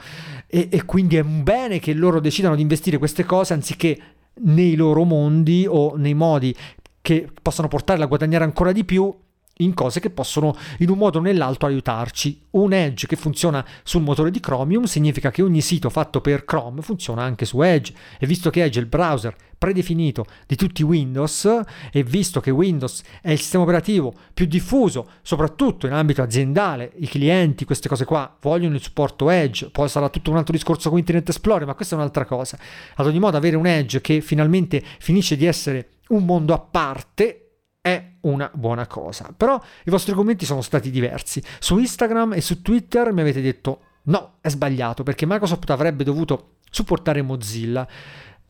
e, 0.46 0.68
e 0.70 0.84
quindi 0.84 1.16
è 1.16 1.20
un 1.20 1.42
bene 1.42 1.78
che 1.78 1.94
loro 1.94 2.20
decidano 2.20 2.56
di 2.56 2.62
investire 2.62 2.98
queste 2.98 3.24
cose 3.24 3.52
anziché 3.52 3.98
nei 4.34 4.74
loro 4.74 5.04
mondi 5.04 5.66
o 5.68 5.96
nei 5.96 6.14
modi 6.14 6.54
che 7.00 7.28
possano 7.40 7.68
portarle 7.68 8.04
a 8.04 8.08
guadagnare 8.08 8.44
ancora 8.44 8.72
di 8.72 8.84
più 8.84 9.14
in 9.62 9.74
cose 9.74 10.00
che 10.00 10.10
possono 10.10 10.56
in 10.78 10.90
un 10.90 10.98
modo 10.98 11.18
o 11.18 11.22
nell'altro 11.22 11.68
aiutarci. 11.68 12.40
Un 12.50 12.72
Edge 12.72 13.06
che 13.06 13.16
funziona 13.16 13.64
sul 13.82 14.02
motore 14.02 14.30
di 14.30 14.40
Chromium 14.40 14.84
significa 14.84 15.30
che 15.30 15.42
ogni 15.42 15.60
sito 15.60 15.90
fatto 15.90 16.20
per 16.20 16.44
Chrome 16.44 16.82
funziona 16.82 17.22
anche 17.22 17.44
su 17.44 17.62
Edge 17.62 17.92
e 18.18 18.26
visto 18.26 18.50
che 18.50 18.62
Edge 18.62 18.78
è 18.78 18.82
il 18.82 18.88
browser 18.88 19.34
predefinito 19.62 20.26
di 20.44 20.56
tutti 20.56 20.82
Windows 20.82 21.48
e 21.92 22.02
visto 22.02 22.40
che 22.40 22.50
Windows 22.50 23.04
è 23.20 23.30
il 23.30 23.38
sistema 23.38 23.62
operativo 23.62 24.12
più 24.34 24.46
diffuso, 24.46 25.08
soprattutto 25.22 25.86
in 25.86 25.92
ambito 25.92 26.20
aziendale, 26.20 26.90
i 26.96 27.06
clienti, 27.06 27.64
queste 27.64 27.88
cose 27.88 28.04
qua 28.04 28.36
vogliono 28.40 28.74
il 28.74 28.82
supporto 28.82 29.30
Edge, 29.30 29.70
poi 29.70 29.88
sarà 29.88 30.08
tutto 30.08 30.32
un 30.32 30.36
altro 30.36 30.52
discorso 30.52 30.88
con 30.88 30.98
Internet 30.98 31.28
Explorer, 31.28 31.64
ma 31.64 31.74
questa 31.74 31.94
è 31.94 31.98
un'altra 31.98 32.24
cosa. 32.24 32.58
Ad 32.96 33.06
ogni 33.06 33.20
modo 33.20 33.36
avere 33.36 33.54
un 33.54 33.66
Edge 33.66 34.00
che 34.00 34.20
finalmente 34.20 34.82
finisce 34.98 35.36
di 35.36 35.46
essere 35.46 35.90
un 36.08 36.24
mondo 36.24 36.54
a 36.54 36.58
parte 36.58 37.51
è 37.82 38.12
una 38.20 38.50
buona 38.54 38.86
cosa. 38.86 39.34
Però 39.36 39.60
i 39.84 39.90
vostri 39.90 40.14
commenti 40.14 40.46
sono 40.46 40.62
stati 40.62 40.90
diversi. 40.90 41.42
Su 41.58 41.78
Instagram 41.78 42.34
e 42.34 42.40
su 42.40 42.62
Twitter 42.62 43.12
mi 43.12 43.20
avete 43.20 43.42
detto 43.42 43.80
no, 44.04 44.36
è 44.40 44.48
sbagliato 44.48 45.02
perché 45.02 45.26
Microsoft 45.26 45.68
avrebbe 45.70 46.04
dovuto 46.04 46.54
supportare 46.70 47.20
Mozilla 47.20 47.86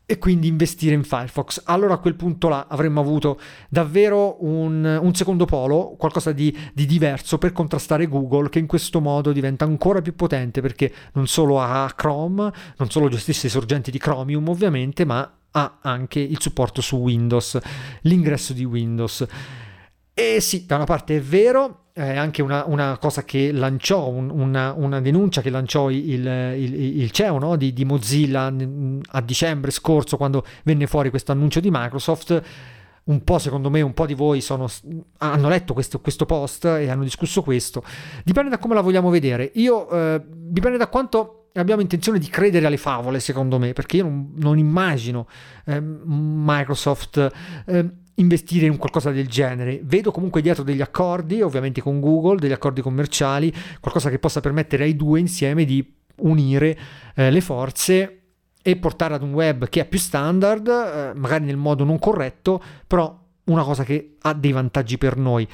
e 0.05 0.17
quindi 0.19 0.47
investire 0.47 0.93
in 0.93 1.03
Firefox. 1.03 1.63
Allora 1.65 1.95
a 1.95 1.97
quel 1.97 2.15
punto 2.15 2.47
là 2.47 2.67
avremmo 2.69 2.99
avuto 2.99 3.39
davvero 3.69 4.43
un, 4.45 4.99
un 5.01 5.15
secondo 5.15 5.45
polo, 5.45 5.95
qualcosa 5.97 6.31
di, 6.31 6.55
di, 6.73 6.85
diverso 6.85 7.37
per 7.37 7.53
contrastare 7.53 8.07
Google 8.07 8.49
che 8.49 8.59
in 8.59 8.67
questo 8.67 8.99
modo 8.99 9.31
diventa 9.31 9.65
ancora 9.65 10.01
più 10.01 10.13
potente 10.15 10.61
perché 10.61 10.93
non 11.13 11.25
solo 11.25 11.59
ha 11.59 11.91
Chrome, 11.95 12.51
non 12.77 12.89
solo 12.89 13.09
gestisce 13.09 13.47
i 13.47 13.49
sorgenti 13.49 13.89
di 13.89 13.97
Chromium 13.97 14.47
ovviamente, 14.49 15.05
ma 15.05 15.31
ha 15.55 15.79
anche 15.81 16.19
il 16.19 16.39
supporto 16.39 16.81
su 16.81 16.97
Windows, 16.97 17.59
l'ingresso 18.01 18.53
di 18.53 18.63
Windows. 18.63 19.25
E 20.13 20.39
sì, 20.39 20.65
da 20.65 20.75
una 20.75 20.85
parte 20.85 21.17
è 21.17 21.21
vero, 21.21 21.85
è 21.93 22.17
anche 22.17 22.41
una, 22.41 22.65
una 22.65 22.97
cosa 22.97 23.23
che 23.23 23.51
lanciò, 23.51 24.07
un, 24.09 24.29
una, 24.29 24.73
una, 24.73 24.99
denuncia 24.99 25.41
che 25.41 25.49
lanciò 25.49 25.89
il, 25.89 26.25
il, 26.25 27.01
il 27.01 27.11
CEO 27.11 27.37
no? 27.39 27.55
di, 27.55 27.73
di, 27.73 27.85
Mozilla 27.85 28.53
a 29.07 29.21
dicembre 29.21 29.71
scorso 29.71 30.17
quando 30.17 30.45
venne 30.63 30.87
fuori 30.87 31.09
questo 31.09 31.31
annuncio 31.31 31.59
di 31.59 31.69
Microsoft. 31.71 32.41
Un 33.05 33.23
po' 33.23 33.37
secondo 33.37 33.69
me, 33.69 33.81
un 33.81 33.93
po' 33.93 34.05
di 34.05 34.13
voi 34.13 34.39
sono, 34.39 34.67
hanno 35.17 35.49
letto 35.49 35.73
questo, 35.73 35.99
questo, 35.99 36.25
post 36.25 36.65
e 36.65 36.89
hanno 36.89 37.03
discusso 37.03 37.41
questo. 37.43 37.83
Dipende 38.23 38.49
da 38.49 38.57
come 38.57 38.75
la 38.75 38.81
vogliamo 38.81 39.09
vedere. 39.09 39.51
Io, 39.55 39.89
eh, 39.89 40.23
dipende 40.25 40.77
da 40.77 40.87
quanto 40.87 41.42
abbiamo 41.59 41.81
intenzione 41.81 42.19
di 42.19 42.27
credere 42.27 42.65
alle 42.65 42.77
favole, 42.77 43.19
secondo 43.19 43.59
me, 43.59 43.73
perché 43.73 43.97
io 43.97 44.03
non, 44.03 44.31
non 44.35 44.57
immagino 44.57 45.27
eh, 45.65 45.79
Microsoft 45.81 47.31
eh, 47.65 47.89
investire 48.15 48.65
in 48.65 48.77
qualcosa 48.77 49.11
del 49.11 49.27
genere. 49.27 49.81
Vedo 49.83 50.11
comunque 50.11 50.41
dietro 50.41 50.63
degli 50.63 50.81
accordi, 50.81 51.41
ovviamente 51.41 51.81
con 51.81 51.99
Google, 51.99 52.39
degli 52.39 52.51
accordi 52.51 52.81
commerciali, 52.81 53.53
qualcosa 53.79 54.09
che 54.09 54.19
possa 54.19 54.39
permettere 54.39 54.83
ai 54.83 54.95
due 54.95 55.19
insieme 55.19 55.65
di 55.65 55.95
unire 56.17 56.77
eh, 57.15 57.31
le 57.31 57.41
forze 57.41 58.19
e 58.61 58.75
portare 58.77 59.15
ad 59.15 59.23
un 59.23 59.33
web 59.33 59.67
che 59.67 59.81
è 59.81 59.85
più 59.85 59.99
standard, 59.99 60.67
eh, 60.67 61.11
magari 61.15 61.45
nel 61.45 61.57
modo 61.57 61.83
non 61.83 61.99
corretto, 61.99 62.63
però 62.87 63.21
una 63.45 63.63
cosa 63.63 63.83
che 63.83 64.15
ha 64.21 64.33
dei 64.33 64.51
vantaggi 64.51 64.97
per 64.97 65.17
noi. 65.17 65.47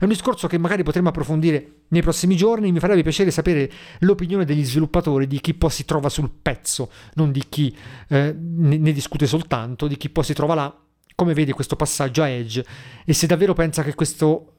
È 0.00 0.04
un 0.04 0.08
discorso 0.08 0.46
che 0.48 0.56
magari 0.56 0.82
potremo 0.82 1.10
approfondire 1.10 1.82
nei 1.88 2.00
prossimi 2.00 2.34
giorni. 2.34 2.72
Mi 2.72 2.78
farebbe 2.78 3.02
piacere 3.02 3.30
sapere 3.30 3.70
l'opinione 3.98 4.46
degli 4.46 4.64
sviluppatori, 4.64 5.26
di 5.26 5.38
chi 5.42 5.52
poi 5.52 5.68
si 5.68 5.84
trova 5.84 6.08
sul 6.08 6.30
pezzo, 6.30 6.90
non 7.16 7.30
di 7.32 7.44
chi 7.46 7.76
eh, 8.08 8.34
ne, 8.34 8.92
discute 8.92 9.26
soltanto, 9.26 9.86
di 9.86 9.98
chi 9.98 10.08
poi 10.08 10.24
si 10.24 10.32
trova 10.32 10.54
là, 10.54 10.74
come 11.14 11.34
vede 11.34 11.52
questo 11.52 11.76
passaggio 11.76 12.22
a 12.22 12.28
Edge 12.28 12.64
e 13.04 13.12
se 13.12 13.26
davvero 13.26 13.52
pensa 13.52 13.82
che 13.82 13.94
questo, 13.94 14.54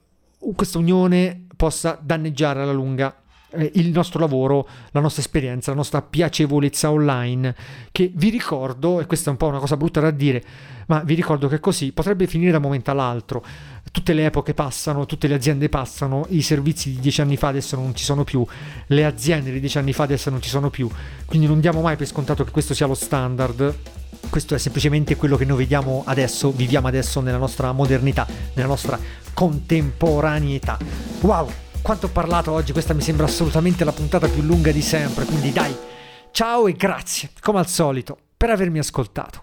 questa 0.53 0.77
unione 0.77 1.47
possa 1.55 1.97
danneggiare 1.99 2.61
alla 2.61 2.71
lunga 2.71 3.21
eh, 3.51 3.71
il 3.75 3.89
nostro 3.89 4.19
lavoro, 4.19 4.67
la 4.91 4.99
nostra 4.99 5.21
esperienza, 5.21 5.71
la 5.71 5.77
nostra 5.77 6.01
piacevolezza 6.01 6.91
online, 6.91 7.55
che 7.91 8.11
vi 8.13 8.29
ricordo, 8.29 8.99
e 8.99 9.05
questa 9.05 9.29
è 9.29 9.31
un 9.31 9.37
po' 9.37 9.47
una 9.47 9.59
cosa 9.59 9.75
brutta 9.75 9.99
da 9.99 10.11
dire, 10.11 10.43
ma 10.87 11.01
vi 11.01 11.15
ricordo 11.15 11.47
che 11.47 11.59
così 11.59 11.91
potrebbe 11.91 12.27
finire 12.27 12.51
da 12.51 12.57
un 12.57 12.63
momento 12.63 12.91
all'altro. 12.91 13.43
Tutte 13.91 14.13
le 14.13 14.25
epoche 14.25 14.53
passano, 14.53 15.05
tutte 15.05 15.27
le 15.27 15.33
aziende 15.33 15.67
passano, 15.67 16.25
i 16.29 16.41
servizi 16.41 16.91
di 16.91 16.99
dieci 16.99 17.19
anni 17.19 17.35
fa 17.35 17.49
adesso 17.49 17.75
non 17.75 17.93
ci 17.93 18.05
sono 18.05 18.23
più, 18.23 18.45
le 18.87 19.05
aziende 19.05 19.51
di 19.51 19.59
dieci 19.59 19.77
anni 19.77 19.91
fa 19.91 20.03
adesso 20.03 20.29
non 20.29 20.41
ci 20.41 20.47
sono 20.47 20.69
più, 20.69 20.89
quindi 21.25 21.45
non 21.45 21.59
diamo 21.59 21.81
mai 21.81 21.97
per 21.97 22.07
scontato 22.07 22.45
che 22.45 22.51
questo 22.51 22.73
sia 22.73 22.87
lo 22.87 22.93
standard. 22.93 23.75
Questo 24.29 24.55
è 24.55 24.57
semplicemente 24.59 25.17
quello 25.17 25.35
che 25.35 25.43
noi 25.43 25.57
vediamo 25.57 26.03
adesso, 26.05 26.51
viviamo 26.51 26.87
adesso 26.87 27.19
nella 27.19 27.37
nostra 27.37 27.73
modernità, 27.73 28.25
nella 28.53 28.67
nostra 28.67 28.97
contemporaneità. 29.33 30.77
Wow, 31.19 31.49
quanto 31.81 32.05
ho 32.05 32.09
parlato 32.09 32.51
oggi, 32.51 32.71
questa 32.71 32.93
mi 32.93 33.01
sembra 33.01 33.25
assolutamente 33.25 33.83
la 33.83 33.91
puntata 33.91 34.29
più 34.29 34.41
lunga 34.41 34.71
di 34.71 34.81
sempre, 34.81 35.25
quindi 35.25 35.51
dai, 35.51 35.75
ciao 36.31 36.67
e 36.67 36.73
grazie, 36.73 37.31
come 37.41 37.59
al 37.59 37.67
solito, 37.67 38.17
per 38.37 38.51
avermi 38.51 38.79
ascoltato. 38.79 39.41